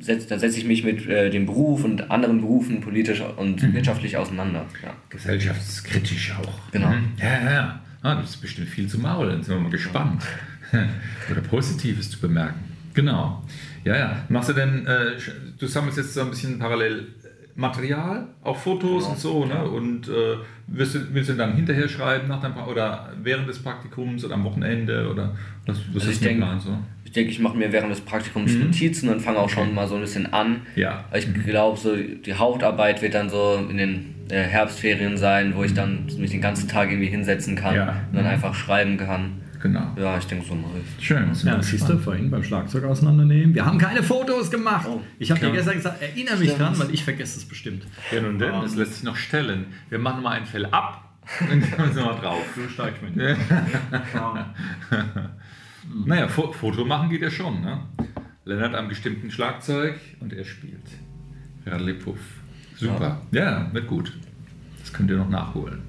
setz, 0.00 0.26
dann 0.26 0.38
setze 0.38 0.58
ich 0.58 0.64
mich 0.64 0.84
mit 0.84 1.06
äh, 1.06 1.30
dem 1.30 1.46
Beruf 1.46 1.84
und 1.84 2.10
anderen 2.10 2.40
Berufen 2.40 2.80
politisch 2.80 3.20
und 3.20 3.74
wirtschaftlich 3.74 4.16
auseinander. 4.16 4.66
Ja. 4.82 4.94
Gesellschaftskritisch 5.08 6.34
auch. 6.40 6.70
Genau. 6.72 6.88
Mhm. 6.88 7.12
Ja, 7.20 7.44
ja, 7.44 7.52
ja. 7.52 7.80
Ah, 8.02 8.16
das 8.16 8.30
ist 8.30 8.36
bestimmt 8.36 8.68
viel 8.68 8.86
zu 8.86 8.98
maulen. 8.98 9.42
Sind 9.42 9.54
wir 9.54 9.60
mal 9.60 9.70
gespannt. 9.70 10.22
Oder 11.30 11.40
Positives 11.40 12.10
zu 12.10 12.20
bemerken. 12.20 12.60
Genau. 12.92 13.42
Ja, 13.84 13.96
ja. 13.96 14.16
Machst 14.28 14.50
du 14.50 14.52
denn, 14.52 14.86
äh, 14.86 15.12
du 15.58 15.66
sammelst 15.66 15.98
jetzt 15.98 16.14
so 16.14 16.20
ein 16.20 16.30
bisschen 16.30 16.58
parallel 16.58 17.06
Material, 17.56 18.26
auch 18.42 18.56
Fotos 18.56 19.02
Genau. 19.04 19.10
und 19.12 19.18
so, 19.18 19.44
ne? 19.44 19.64
Und 19.64 20.08
äh, 20.08 20.36
wirst 20.66 20.94
du, 20.96 20.98
willst 21.12 21.30
du 21.30 21.34
dann 21.34 21.54
hinterher 21.54 21.88
schreiben 21.88 22.28
nach 22.28 22.40
deinem, 22.40 22.54
pra- 22.54 22.66
oder 22.66 23.10
während 23.22 23.48
des 23.48 23.60
Praktikums 23.62 24.24
oder 24.24 24.34
am 24.34 24.44
Wochenende 24.44 25.08
oder 25.08 25.34
was, 25.66 25.78
was 25.92 26.02
Also 26.02 26.08
ist 26.10 26.12
ich 26.14 26.18
der 26.20 26.28
denk- 26.30 26.40
Plan 26.40 26.58
so? 26.60 26.76
Ich 27.04 27.12
denke, 27.12 27.30
ich 27.30 27.38
mache 27.38 27.56
mir 27.56 27.70
während 27.70 27.92
des 27.92 28.00
Praktikums 28.00 28.54
Notizen 28.54 29.08
und 29.08 29.20
fange 29.20 29.38
auch 29.38 29.48
schon 29.48 29.72
mal 29.72 29.86
so 29.86 29.94
ein 29.94 30.00
bisschen 30.00 30.32
an. 30.32 30.62
Ja. 30.74 31.04
Ich 31.14 31.32
glaube, 31.44 31.78
so 31.78 31.94
die 31.96 32.34
Hauptarbeit 32.34 33.02
wird 33.02 33.14
dann 33.14 33.30
so 33.30 33.64
in 33.70 33.76
den 33.76 34.14
äh, 34.30 34.42
Herbstferien 34.42 35.16
sein, 35.16 35.52
wo 35.54 35.62
ich 35.62 35.74
dann 35.74 36.06
mich 36.18 36.32
den 36.32 36.40
ganzen 36.40 36.66
Tag 36.68 36.90
irgendwie 36.90 37.06
hinsetzen 37.08 37.54
kann 37.54 37.76
Ja. 37.76 37.96
und 38.10 38.16
dann 38.16 38.26
einfach 38.26 38.52
schreiben 38.54 38.96
kann. 38.96 39.42
Genau. 39.64 39.96
Ja, 39.96 40.18
ich 40.18 40.26
denke, 40.26 40.44
so 40.46 40.54
ich. 40.98 41.06
Schön. 41.06 41.34
sind 41.34 41.48
Ja, 41.48 41.56
das 41.56 41.68
siehst 41.68 41.88
du 41.88 41.96
vorhin 41.96 42.30
beim 42.30 42.44
Schlagzeug 42.44 42.84
auseinandernehmen. 42.84 43.54
Wir 43.54 43.64
haben 43.64 43.78
keine 43.78 44.02
Fotos 44.02 44.50
gemacht. 44.50 44.86
Oh, 44.86 45.00
ich 45.18 45.30
habe 45.30 45.40
dir 45.40 45.52
gestern 45.52 45.76
gesagt, 45.76 46.02
erinnere 46.02 46.36
mich 46.36 46.52
dran, 46.52 46.78
weil 46.78 46.92
ich 46.92 47.02
vergesse 47.02 47.38
es 47.38 47.46
bestimmt. 47.46 47.86
Ja, 48.12 48.20
nun 48.20 48.38
denn, 48.38 48.52
das 48.60 48.74
Ähm. 48.74 48.78
lässt 48.80 48.94
sich 48.96 49.04
noch 49.04 49.16
stellen. 49.16 49.68
Wir 49.88 49.98
machen 49.98 50.22
mal 50.22 50.32
ein 50.32 50.44
Fell 50.44 50.66
ab 50.66 51.14
und 51.40 51.48
dann 51.50 51.70
kommen 51.70 51.96
wir 51.96 52.04
mal 52.04 52.14
drauf. 52.20 52.44
Du 52.54 52.68
steigst 52.68 53.00
mit. 53.02 53.16
Naja, 56.06 56.28
Fo 56.28 56.52
Foto 56.52 56.84
machen 56.84 57.08
geht 57.08 57.22
ja 57.22 57.30
schon. 57.30 57.62
Ne? 57.62 57.78
Lennart 58.44 58.74
am 58.74 58.90
gestimmten 58.90 59.30
Schlagzeug 59.30 59.98
und 60.20 60.32
er 60.34 60.44
spielt. 60.44 60.80
Radli 61.66 61.94
Puff. 61.94 62.18
Super. 62.76 63.22
Ja. 63.32 63.68
wird 63.72 63.86
gut. 63.86 64.12
Das 64.80 64.92
könnt 64.92 65.10
ihr 65.10 65.16
noch 65.16 65.30
nachholen. 65.30 65.80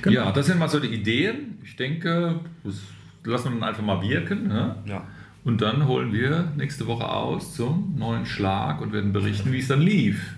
Genau. 0.00 0.14
Ja, 0.14 0.32
das 0.32 0.46
sind 0.46 0.58
mal 0.58 0.68
so 0.68 0.80
die 0.80 0.88
Ideen. 0.88 1.58
Ich 1.62 1.76
denke, 1.76 2.40
das 2.64 2.80
lassen 3.24 3.52
wir 3.52 3.60
dann 3.60 3.68
einfach 3.68 3.82
mal 3.82 4.02
wirken. 4.02 4.48
Ne? 4.48 4.76
Ja. 4.86 5.06
Und 5.44 5.62
dann 5.62 5.86
holen 5.86 6.12
wir 6.12 6.52
nächste 6.56 6.86
Woche 6.86 7.08
aus 7.08 7.54
zum 7.54 7.94
neuen 7.98 8.26
Schlag 8.26 8.80
und 8.80 8.92
werden 8.92 9.12
berichten, 9.12 9.52
wie 9.52 9.58
es 9.60 9.68
dann 9.68 9.80
lief. 9.80 10.34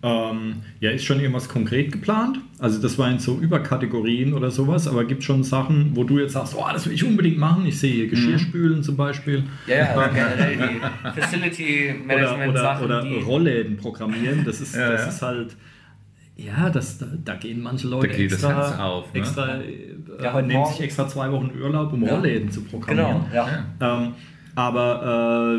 Ähm, 0.00 0.62
ja, 0.78 0.90
ist 0.92 1.04
schon 1.04 1.18
irgendwas 1.18 1.48
konkret 1.48 1.90
geplant? 1.90 2.38
Also 2.60 2.80
das 2.80 2.98
waren 2.98 3.18
so 3.18 3.38
Überkategorien 3.38 4.32
oder 4.32 4.50
sowas, 4.52 4.86
aber 4.86 5.04
gibt 5.04 5.24
schon 5.24 5.42
Sachen, 5.42 5.90
wo 5.96 6.04
du 6.04 6.20
jetzt 6.20 6.34
sagst, 6.34 6.54
oh, 6.56 6.64
das 6.72 6.86
will 6.86 6.92
ich 6.92 7.04
unbedingt 7.04 7.38
machen. 7.38 7.66
Ich 7.66 7.80
sehe 7.80 7.92
hier 7.92 8.06
Geschirrspülen 8.08 8.82
zum 8.84 8.96
Beispiel. 8.96 9.42
Ja, 9.66 9.76
ja, 9.76 9.84
also 9.94 10.14
generell 10.14 10.56
die 10.56 11.20
Facility 11.20 11.94
Oder, 11.96 12.06
Management 12.06 12.50
oder, 12.50 12.60
Sachen, 12.62 12.84
oder 12.84 13.02
die. 13.02 13.14
Rollläden 13.16 13.76
programmieren. 13.76 14.44
Das 14.44 14.60
ist, 14.60 14.76
Ja, 14.76 14.92
das 14.92 15.02
ja. 15.02 15.08
ist 15.08 15.22
halt, 15.22 15.56
ja, 16.38 16.70
das, 16.70 16.98
da, 16.98 17.06
da 17.24 17.34
gehen 17.34 17.60
manche 17.62 17.88
Leute 17.88 18.08
Da 18.08 18.14
geht 18.14 18.32
das 18.32 18.42
extra, 18.42 18.54
Herz 18.70 18.78
auf, 18.78 19.12
ne? 19.12 19.20
extra 19.20 19.56
äh, 19.60 20.22
Ja, 20.22 20.40
nehmen 20.40 20.54
morgen- 20.60 20.72
sich 20.72 20.80
extra 20.82 21.06
zwei 21.08 21.30
Wochen 21.32 21.50
Urlaub, 21.60 21.92
um 21.92 22.02
Ja. 22.04 22.14
Rollläden 22.14 22.50
zu 22.50 22.62
programmieren. 22.62 23.22
Genau, 23.30 23.34
ja. 23.34 23.48
Ähm, 23.80 24.14
aber 24.54 25.58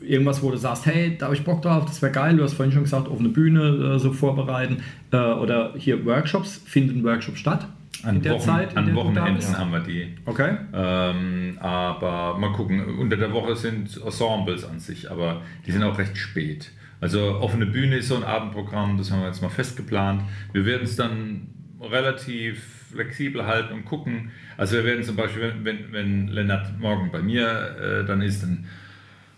äh, 0.00 0.04
irgendwas, 0.04 0.42
wo 0.42 0.50
du 0.50 0.56
sagst, 0.56 0.86
hey, 0.86 1.16
da 1.18 1.26
habe 1.26 1.34
ich 1.34 1.44
Bock 1.44 1.62
drauf, 1.62 1.84
das 1.86 2.00
wäre 2.02 2.12
geil. 2.12 2.36
Du 2.36 2.42
hast 2.44 2.54
vorhin 2.54 2.72
schon 2.72 2.84
gesagt, 2.84 3.08
offene 3.08 3.28
Bühne 3.30 3.94
äh, 3.94 3.98
so 3.98 4.12
vorbereiten. 4.12 4.78
Äh, 5.10 5.16
oder 5.16 5.72
hier 5.76 6.04
Workshops, 6.06 6.60
finden 6.64 7.02
Workshops 7.04 7.40
statt 7.40 7.66
An, 8.04 8.16
in 8.16 8.22
der 8.22 8.32
Wochen, 8.34 8.42
Zeit, 8.42 8.72
in 8.72 8.78
an 8.78 8.94
Wochenenden 8.94 9.58
haben 9.58 9.72
wir 9.72 9.80
die. 9.80 10.14
Okay. 10.26 10.56
Ähm, 10.72 11.58
aber 11.60 12.38
mal 12.38 12.52
gucken, 12.52 12.98
unter 12.98 13.16
der 13.16 13.32
Woche 13.32 13.56
sind 13.56 14.00
Ensembles 14.04 14.64
an 14.64 14.78
sich, 14.78 15.10
aber 15.10 15.40
die 15.66 15.72
sind 15.72 15.82
auch 15.82 15.98
recht 15.98 16.16
spät. 16.16 16.70
Also 17.00 17.38
offene 17.40 17.66
Bühne 17.66 17.96
ist 17.96 18.08
so 18.08 18.16
ein 18.16 18.24
Abendprogramm, 18.24 18.98
das 18.98 19.10
haben 19.10 19.20
wir 19.20 19.28
jetzt 19.28 19.42
mal 19.42 19.48
festgeplant. 19.48 20.22
Wir 20.52 20.64
werden 20.64 20.82
es 20.84 20.96
dann 20.96 21.48
relativ 21.80 22.78
flexibel 22.92 23.46
halten 23.46 23.72
und 23.74 23.84
gucken. 23.84 24.32
Also 24.56 24.76
wir 24.76 24.84
werden 24.84 25.04
zum 25.04 25.16
Beispiel, 25.16 25.42
wenn, 25.42 25.64
wenn, 25.64 25.92
wenn 25.92 26.28
Lennart 26.28 26.78
morgen 26.78 27.10
bei 27.12 27.22
mir 27.22 27.76
äh, 27.80 28.04
dann 28.04 28.22
ist, 28.22 28.42
dann 28.42 28.66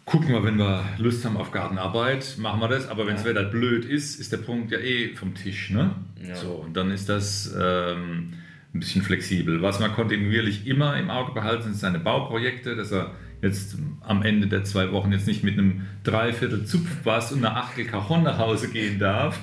gucken 0.04 0.30
wir, 0.30 0.42
wenn 0.42 0.58
wir 0.58 0.84
Lust 0.98 1.24
haben 1.24 1.36
auf 1.36 1.52
Gartenarbeit, 1.52 2.36
machen 2.38 2.60
wir 2.60 2.68
das. 2.68 2.88
Aber 2.88 3.06
wenn 3.06 3.14
das 3.14 3.24
Wetter 3.24 3.44
blöd 3.44 3.84
ist, 3.84 4.18
ist 4.18 4.32
der 4.32 4.38
Punkt 4.38 4.72
ja 4.72 4.78
eh 4.78 5.14
vom 5.14 5.34
Tisch. 5.34 5.70
Ne? 5.70 5.94
Ja. 6.26 6.34
So, 6.34 6.52
und 6.52 6.76
dann 6.76 6.90
ist 6.90 7.08
das 7.08 7.54
ähm, 7.58 8.32
ein 8.74 8.80
bisschen 8.80 9.02
flexibel. 9.02 9.62
Was 9.62 9.80
man 9.80 9.92
kontinuierlich 9.92 10.66
immer 10.66 10.96
im 10.96 11.10
Auge 11.10 11.32
behalten, 11.32 11.64
sind 11.64 11.76
seine 11.76 11.98
Bauprojekte, 11.98 12.74
dass 12.76 12.92
er 12.92 13.12
jetzt 13.42 13.78
am 14.00 14.22
Ende 14.22 14.46
der 14.46 14.64
zwei 14.64 14.92
Wochen 14.92 15.12
jetzt 15.12 15.26
nicht 15.26 15.42
mit 15.42 15.58
einem 15.58 15.82
Dreiviertel 16.04 16.64
Zupfbass 16.64 17.32
und 17.32 17.44
einer 17.44 17.56
Achtel 17.56 17.86
Cajon 17.86 18.22
nach 18.22 18.38
Hause 18.38 18.68
gehen 18.70 18.98
darf 18.98 19.38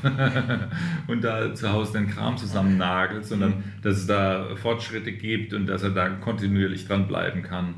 und 1.08 1.24
da 1.24 1.54
zu 1.54 1.72
Hause 1.72 1.94
den 1.94 2.08
Kram 2.08 2.38
zusammennagelt, 2.38 3.26
sondern 3.26 3.64
dass 3.82 3.98
es 3.98 4.08
da 4.08 4.56
Fortschritte 4.56 5.12
gibt 5.12 5.54
und 5.54 5.68
dass 5.68 5.84
er 5.84 5.92
da 5.92 6.10
kontinuierlich 6.10 6.88
dran 6.88 7.08
bleiben 7.08 7.42
kann. 7.42 7.76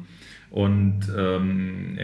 Und 0.50 1.02
ähm, 1.16 1.98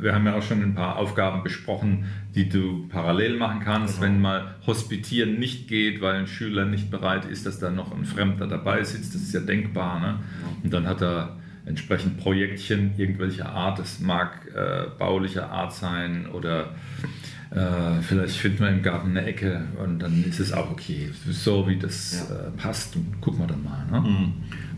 wir 0.00 0.14
haben 0.14 0.26
ja 0.26 0.34
auch 0.36 0.42
schon 0.42 0.62
ein 0.62 0.74
paar 0.74 0.96
Aufgaben 0.96 1.42
besprochen, 1.42 2.06
die 2.34 2.48
du 2.48 2.88
parallel 2.88 3.36
machen 3.36 3.60
kannst, 3.60 4.00
wenn 4.00 4.20
mal 4.20 4.56
Hospitieren 4.66 5.38
nicht 5.38 5.68
geht, 5.68 6.00
weil 6.00 6.16
ein 6.16 6.26
Schüler 6.26 6.64
nicht 6.66 6.90
bereit 6.90 7.24
ist, 7.24 7.46
dass 7.46 7.58
da 7.58 7.70
noch 7.70 7.96
ein 7.96 8.04
Fremder 8.04 8.46
dabei 8.46 8.84
sitzt. 8.84 9.14
Das 9.14 9.22
ist 9.22 9.32
ja 9.32 9.40
denkbar. 9.40 10.00
Ne? 10.00 10.18
Und 10.62 10.72
dann 10.72 10.86
hat 10.86 11.02
er 11.02 11.37
entsprechend 11.68 12.18
Projektchen 12.18 12.92
irgendwelcher 12.96 13.48
Art. 13.48 13.78
Das 13.78 14.00
mag 14.00 14.48
äh, 14.54 14.86
baulicher 14.98 15.50
Art 15.50 15.72
sein 15.72 16.26
oder 16.32 16.70
äh, 17.50 18.02
vielleicht 18.02 18.36
finden 18.36 18.60
wir 18.60 18.68
im 18.68 18.82
Garten 18.82 19.10
eine 19.10 19.24
Ecke 19.24 19.62
und 19.82 20.00
dann 20.00 20.24
ist 20.24 20.38
es 20.40 20.52
auch 20.52 20.70
okay. 20.70 21.08
So 21.30 21.66
wie 21.68 21.78
das 21.78 22.30
äh, 22.30 22.50
passt, 22.60 22.96
und 22.96 23.20
gucken 23.20 23.40
wir 23.40 23.46
dann 23.46 23.64
mal. 23.64 23.86
Ne? 23.90 24.32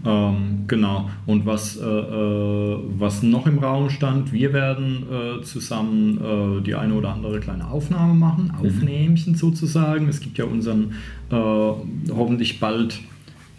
Ähm, 0.07 0.64
genau. 0.66 1.11
Und 1.26 1.46
was, 1.46 1.76
äh, 1.76 1.85
äh, 1.85 2.79
was 2.98 3.22
noch 3.22 3.46
im 3.46 3.59
Raum 3.59 3.90
stand, 3.90 4.33
wir 4.33 4.53
werden 4.53 5.05
äh, 5.11 5.42
zusammen 5.42 6.18
äh, 6.18 6.62
die 6.62 6.74
eine 6.74 6.94
oder 6.94 7.12
andere 7.12 7.40
kleine 7.40 7.66
Aufnahme 7.68 8.14
machen, 8.14 8.53
Aufnähmchen 8.59 9.35
sozusagen. 9.35 10.09
Es 10.09 10.20
gibt 10.20 10.38
ja 10.38 10.44
unseren 10.44 10.94
äh, 11.31 11.35
hoffentlich 11.35 12.61
bald 12.61 13.00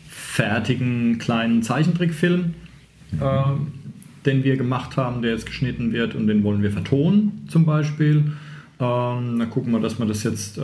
fertigen 0.08 1.18
kleinen 1.20 1.62
Zeichentrickfilm, 1.62 2.54
äh, 3.20 4.26
den 4.26 4.44
wir 4.44 4.56
gemacht 4.58 4.98
haben, 4.98 5.22
der 5.22 5.32
jetzt 5.32 5.46
geschnitten 5.46 5.92
wird 5.94 6.16
und 6.16 6.28
den 6.28 6.44
wollen 6.44 6.62
wir 6.62 6.72
vertonen 6.72 7.46
zum 7.48 7.66
Beispiel. 7.66 8.34
Ähm, 8.80 9.38
dann 9.40 9.50
gucken 9.52 9.72
wir, 9.74 9.80
dass 9.80 10.00
wir 10.00 10.06
das 10.08 10.24
jetzt 10.24 10.58
äh, 10.58 10.62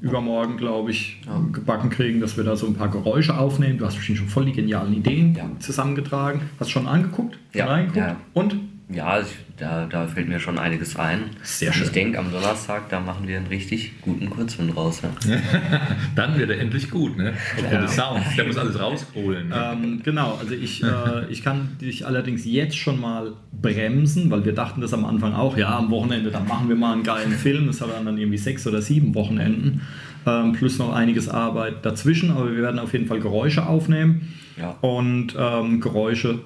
übermorgen, 0.00 0.56
glaube 0.56 0.90
ich, 0.90 1.20
gebacken 1.52 1.90
kriegen, 1.90 2.20
dass 2.20 2.36
wir 2.36 2.42
da 2.42 2.56
so 2.56 2.66
ein 2.66 2.74
paar 2.74 2.88
Geräusche 2.88 3.38
aufnehmen. 3.38 3.78
Du 3.78 3.86
hast 3.86 3.96
bestimmt 3.96 4.18
schon 4.18 4.28
voll 4.28 4.46
die 4.46 4.52
genialen 4.52 4.92
Ideen 4.94 5.34
Ja. 5.36 5.48
zusammengetragen. 5.60 6.40
Hast 6.58 6.70
du 6.70 6.72
schon 6.72 6.88
angeguckt? 6.88 7.38
Ja, 7.54 7.66
reingeguckt? 7.66 7.96
ja. 7.98 8.16
Und? 8.34 8.56
Ja, 8.94 9.20
ich, 9.20 9.26
da, 9.56 9.86
da 9.86 10.06
fällt 10.06 10.28
mir 10.28 10.38
schon 10.40 10.58
einiges 10.58 10.96
ein. 10.96 11.24
Sehr 11.42 11.72
schön. 11.72 11.84
Ich 11.86 11.92
denke, 11.92 12.18
am 12.18 12.30
Donnerstag, 12.30 12.88
da 12.88 13.00
machen 13.00 13.26
wir 13.26 13.36
einen 13.36 13.46
richtig 13.46 14.00
guten 14.02 14.28
Kurzfilm 14.28 14.70
raus. 14.70 15.00
Ja. 15.02 15.36
Dann 16.16 16.38
wird 16.38 16.50
er 16.50 16.58
endlich 16.60 16.90
gut, 16.90 17.16
ne? 17.16 17.32
Aufgrund 17.56 17.72
Ja. 17.72 17.80
des 17.80 17.94
Sounds. 17.94 18.36
Der 18.36 18.46
muss 18.46 18.56
alles 18.56 18.78
rausholen. 18.78 19.48
Ne? 19.48 19.70
Ähm, 19.72 20.00
genau, 20.02 20.36
also 20.40 20.54
ich, 20.54 20.82
äh, 20.82 21.26
ich 21.30 21.42
kann 21.42 21.76
dich 21.80 22.06
allerdings 22.06 22.44
jetzt 22.44 22.76
schon 22.76 23.00
mal 23.00 23.32
bremsen, 23.60 24.30
weil 24.30 24.44
wir 24.44 24.52
dachten 24.54 24.80
das 24.80 24.92
am 24.92 25.04
Anfang 25.04 25.32
auch, 25.34 25.56
ja, 25.56 25.76
am 25.78 25.90
Wochenende, 25.90 26.30
dann 26.30 26.46
machen 26.46 26.68
wir 26.68 26.76
mal 26.76 26.92
einen 26.92 27.02
geilen 27.02 27.32
Film. 27.32 27.66
Das 27.66 27.80
hat 27.80 27.88
dann 28.04 28.18
irgendwie 28.18 28.38
sechs 28.38 28.66
oder 28.66 28.82
sieben 28.82 29.14
Wochenenden, 29.14 29.82
ähm, 30.26 30.52
plus 30.52 30.78
noch 30.78 30.92
einiges 30.94 31.28
Arbeit 31.28 31.84
dazwischen, 31.86 32.30
aber 32.30 32.50
wir 32.54 32.62
werden 32.62 32.78
auf 32.78 32.92
jeden 32.92 33.06
Fall 33.06 33.20
Geräusche 33.20 33.66
aufnehmen 33.66 34.34
Ja. 34.58 34.70
und 34.80 35.34
ähm, 35.38 35.80
Geräusche 35.80 36.40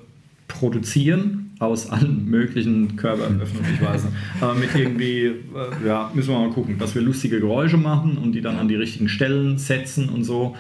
produzieren 0.49 1.46
aus 1.59 1.91
allen 1.91 2.29
möglichen 2.29 2.97
Körperöffnungen, 2.97 3.75
ich 3.75 3.83
weiß 3.83 4.05
nicht. 4.05 4.15
Aber 4.41 4.55
mit 4.55 4.75
irgendwie, 4.75 5.25
äh, 5.25 5.87
ja, 5.87 6.11
müssen 6.15 6.31
wir 6.31 6.39
mal 6.39 6.51
gucken, 6.51 6.79
dass 6.79 6.95
wir 6.95 7.03
lustige 7.03 7.41
Geräusche 7.41 7.79
machen 7.79 8.19
und 8.19 8.33
die 8.33 8.43
dann 8.43 8.57
an 8.57 8.69
die 8.69 8.75
richtigen 8.75 9.09
Stellen 9.09 9.57
setzen 9.57 10.09
und 10.09 10.25
so, 10.25 10.55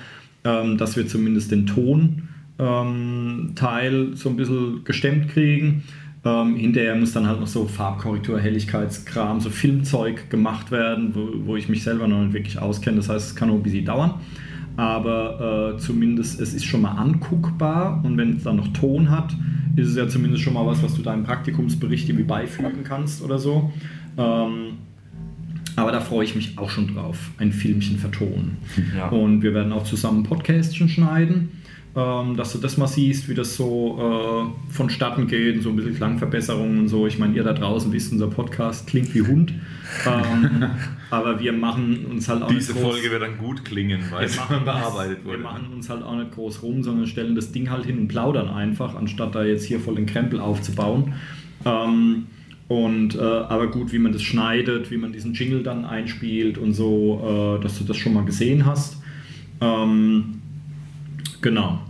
ähm, 0.44 0.78
dass 0.78 0.96
wir 0.96 1.06
zumindest 1.06 1.50
den 1.50 1.66
Ton 1.66 2.28
ähm, 2.58 3.54
so 4.14 4.30
ein 4.30 4.36
bisschen 4.36 4.84
gestemmt 4.84 5.28
kriegen. 5.28 5.82
Ähm, 6.24 6.56
hinterher 6.56 6.96
muss 6.96 7.12
dann 7.12 7.28
halt 7.28 7.40
noch 7.40 7.46
so 7.46 7.66
Farbkorrektur, 7.66 8.40
Helligkeitskram, 8.40 9.40
so 9.40 9.50
Filmzeug 9.50 10.30
gemacht 10.30 10.70
werden, 10.70 11.14
wo, 11.14 11.28
wo 11.46 11.56
ich 11.56 11.68
mich 11.68 11.84
selber 11.84 12.08
noch 12.08 12.22
nicht 12.22 12.32
wirklich 12.32 12.58
auskenne. 12.58 12.96
Das 12.96 13.08
heißt, 13.08 13.28
es 13.28 13.36
kann 13.36 13.48
noch 13.48 13.56
ein 13.56 13.62
bisschen 13.62 13.84
dauern. 13.84 14.14
Aber 14.76 15.74
äh, 15.74 15.78
zumindest 15.78 16.40
es 16.40 16.52
ist 16.52 16.64
schon 16.64 16.82
mal 16.82 16.92
anguckbar 16.92 18.02
und 18.04 18.16
wenn 18.18 18.36
es 18.36 18.42
dann 18.44 18.56
noch 18.56 18.68
Ton 18.68 19.10
hat, 19.10 19.34
ist 19.76 19.88
es 19.88 19.96
ja 19.96 20.08
zumindest 20.08 20.42
schon 20.42 20.54
mal 20.54 20.66
was, 20.66 20.82
was 20.82 20.94
du 20.94 21.02
deinem 21.02 21.24
Praktikumsbericht 21.24 22.08
irgendwie 22.08 22.24
beifügen 22.24 22.84
kannst 22.84 23.22
oder 23.22 23.38
so. 23.38 23.72
Ähm, 24.16 24.78
aber 25.76 25.92
da 25.92 26.00
freue 26.00 26.24
ich 26.24 26.34
mich 26.34 26.58
auch 26.58 26.70
schon 26.70 26.94
drauf, 26.94 27.30
ein 27.38 27.52
Filmchen 27.52 27.98
vertonen. 27.98 28.56
Ja. 28.96 29.08
Und 29.08 29.42
wir 29.42 29.52
werden 29.52 29.72
auch 29.72 29.84
zusammen 29.84 30.22
Podcastchen 30.22 30.88
schneiden, 30.88 31.50
ähm, 31.96 32.36
dass 32.36 32.52
du 32.52 32.58
das 32.58 32.76
mal 32.76 32.86
siehst, 32.86 33.26
wie 33.30 33.34
das 33.34 33.56
so 33.56 33.98
äh, 33.98 34.72
vonstatten 34.72 35.26
geht, 35.26 35.62
so 35.62 35.70
ein 35.70 35.76
bisschen 35.76 35.96
Klangverbesserungen 35.96 36.80
und 36.80 36.88
so. 36.88 37.06
Ich 37.06 37.18
meine, 37.18 37.34
ihr 37.34 37.42
da 37.42 37.54
draußen 37.54 37.90
wisst, 37.90 38.12
unser 38.12 38.26
Podcast 38.26 38.86
klingt 38.86 39.14
wie 39.14 39.22
Hund. 39.22 39.54
Ähm, 40.06 40.64
aber 41.10 41.40
wir 41.40 41.54
machen 41.54 42.04
uns 42.04 42.28
halt 42.28 42.42
auch 42.42 42.48
Diese 42.48 42.74
nicht 42.74 42.82
groß, 42.82 42.92
Folge 42.92 43.10
wird 43.10 43.22
dann 43.22 43.38
gut 43.38 43.64
klingen, 43.64 44.02
weil 44.10 44.26
es 44.26 44.36
bearbeitet 44.36 45.24
wir 45.24 45.32
wurde. 45.32 45.42
machen 45.42 45.68
uns 45.74 45.88
halt 45.88 46.02
auch 46.02 46.16
nicht 46.16 46.32
groß 46.32 46.62
rum, 46.62 46.82
sondern 46.82 47.06
stellen 47.06 47.34
das 47.34 47.52
Ding 47.52 47.70
halt 47.70 47.86
hin 47.86 47.98
und 47.98 48.08
plaudern 48.08 48.48
einfach, 48.48 48.94
anstatt 48.94 49.34
da 49.34 49.42
jetzt 49.42 49.64
hier 49.64 49.80
voll 49.80 49.94
den 49.94 50.04
Krempel 50.04 50.38
aufzubauen. 50.38 51.14
Ähm, 51.64 52.26
und 52.68 53.14
äh, 53.14 53.20
aber 53.20 53.68
gut, 53.68 53.92
wie 53.92 53.98
man 53.98 54.12
das 54.12 54.22
schneidet, 54.22 54.90
wie 54.90 54.98
man 54.98 55.12
diesen 55.12 55.32
Jingle 55.32 55.62
dann 55.62 55.86
einspielt 55.86 56.58
und 56.58 56.74
so, 56.74 57.56
äh, 57.58 57.62
dass 57.62 57.78
du 57.78 57.84
das 57.84 57.96
schon 57.96 58.12
mal 58.12 58.24
gesehen 58.26 58.66
hast. 58.66 59.00
Ähm, 59.62 60.42
genau. 61.40 61.80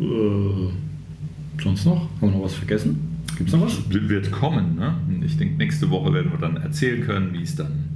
Äh, 0.00 1.62
sonst 1.62 1.84
noch? 1.86 2.08
Haben 2.20 2.20
wir 2.20 2.30
noch 2.30 2.44
was 2.44 2.54
vergessen? 2.54 3.22
Gibt 3.36 3.50
es 3.50 3.54
noch 3.54 3.66
was? 3.66 3.78
Wird 3.90 4.30
kommen, 4.30 4.76
ne? 4.76 4.94
Ich 5.24 5.36
denke, 5.36 5.56
nächste 5.56 5.90
Woche 5.90 6.12
werden 6.14 6.32
wir 6.32 6.38
dann 6.38 6.56
erzählen 6.56 7.04
können, 7.04 7.32
wie 7.32 7.42
es 7.42 7.56
dann 7.56 7.86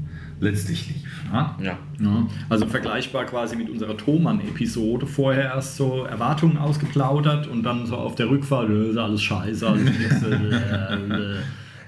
letztlich 0.40 0.88
lief. 0.88 1.24
Ne? 1.32 1.50
Ja. 1.62 1.78
Ja, 2.00 2.26
also 2.48 2.66
vergleichbar 2.66 3.24
quasi 3.26 3.56
mit 3.56 3.70
unserer 3.70 3.96
Thomann-Episode. 3.96 5.06
Vorher 5.06 5.44
erst 5.44 5.76
so 5.76 6.04
Erwartungen 6.04 6.56
ausgeplaudert 6.56 7.46
und 7.46 7.62
dann 7.62 7.86
so 7.86 7.96
auf 7.96 8.14
der 8.14 8.30
Rückfahrt, 8.30 8.70
äh, 8.70 8.90
ist 8.90 8.96
alles 8.96 9.22
scheiße, 9.22 9.68
alles 9.68 9.90
äh, 10.22 10.94
äh, 10.94 11.36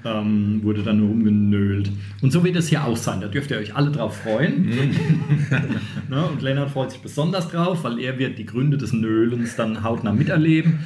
ähm, 0.05 0.61
wurde 0.63 0.83
dann 0.83 0.99
nur 0.99 1.09
rumgenölt. 1.09 1.82
Und 2.23 2.31
so 2.31 2.45
wird 2.45 2.55
es 2.55 2.69
hier 2.69 2.85
auch 2.85 2.97
sein. 2.97 3.21
Da 3.21 3.27
dürft 3.27 3.51
ihr 3.51 3.59
euch 3.59 3.75
alle 3.75 3.91
drauf 3.91 4.23
freuen. 4.23 4.71
ne? 6.09 6.27
Und 6.27 6.41
Lennart 6.41 6.71
freut 6.71 6.93
sich 6.93 7.01
besonders 7.01 7.49
drauf, 7.49 7.83
weil 7.83 7.99
er 7.99 8.17
wird 8.19 8.39
die 8.39 8.47
Gründe 8.47 8.79
des 8.79 8.93
Nölens 8.93 9.57
dann 9.57 9.83
hautnah 9.83 10.13
miterleben. 10.13 10.79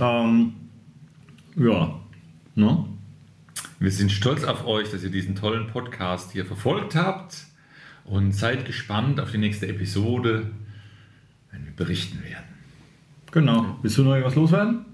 Ähm, 0.00 0.54
ja, 1.56 1.94
ne? 2.56 2.84
Wir 3.78 3.90
sind 3.92 4.10
stolz 4.10 4.42
auf 4.42 4.66
euch, 4.66 4.90
dass 4.90 5.04
ihr 5.04 5.10
diesen 5.10 5.36
tollen 5.36 5.68
Podcast 5.68 6.32
hier 6.32 6.44
verfolgt 6.44 6.96
habt 6.96 7.46
Und 8.04 8.32
seid 8.32 8.66
gespannt 8.66 9.20
auf 9.20 9.30
die 9.30 9.38
nächste 9.38 9.68
Episode, 9.68 10.50
wenn 11.52 11.64
wir 11.66 11.72
berichten 11.72 12.22
werden. 12.24 12.44
Genau. 13.30 13.78
Willst 13.80 13.96
du 13.96 14.02
noch 14.02 14.10
irgendwas 14.10 14.34
loswerden? 14.34 14.89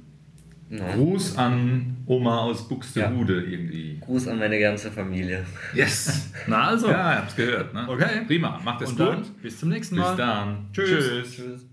Gruß 0.71 1.39
an 1.39 1.97
Oma 2.07 2.41
aus 2.41 2.69
Buxtehude 2.69 3.43
irgendwie. 3.45 4.01
Gruß 4.01 4.27
an 4.29 4.39
meine 4.39 4.59
ganze 4.59 4.91
Familie. 4.91 5.45
Yes! 5.75 6.33
Na 6.49 6.69
also. 6.69 6.89
Ja, 6.89 7.13
ich 7.13 7.19
hab's 7.19 7.37
gehört. 7.37 7.73
Ne? 7.73 7.87
Okay. 7.89 8.25
Prima, 8.27 8.61
macht 8.65 8.83
es 8.83 8.91
gut. 8.91 9.01
dann 9.01 9.23
bis 9.43 9.59
zum 9.61 9.69
nächsten 9.69 9.95
Bis 9.97 10.05
Mal. 10.05 10.17
dann. 10.17 10.67
Tschüss. 10.73 11.37
Tschüss. 11.37 11.67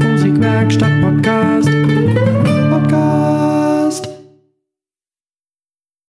Musikwerkstatt 0.00 1.00
Podcast. 1.02 1.75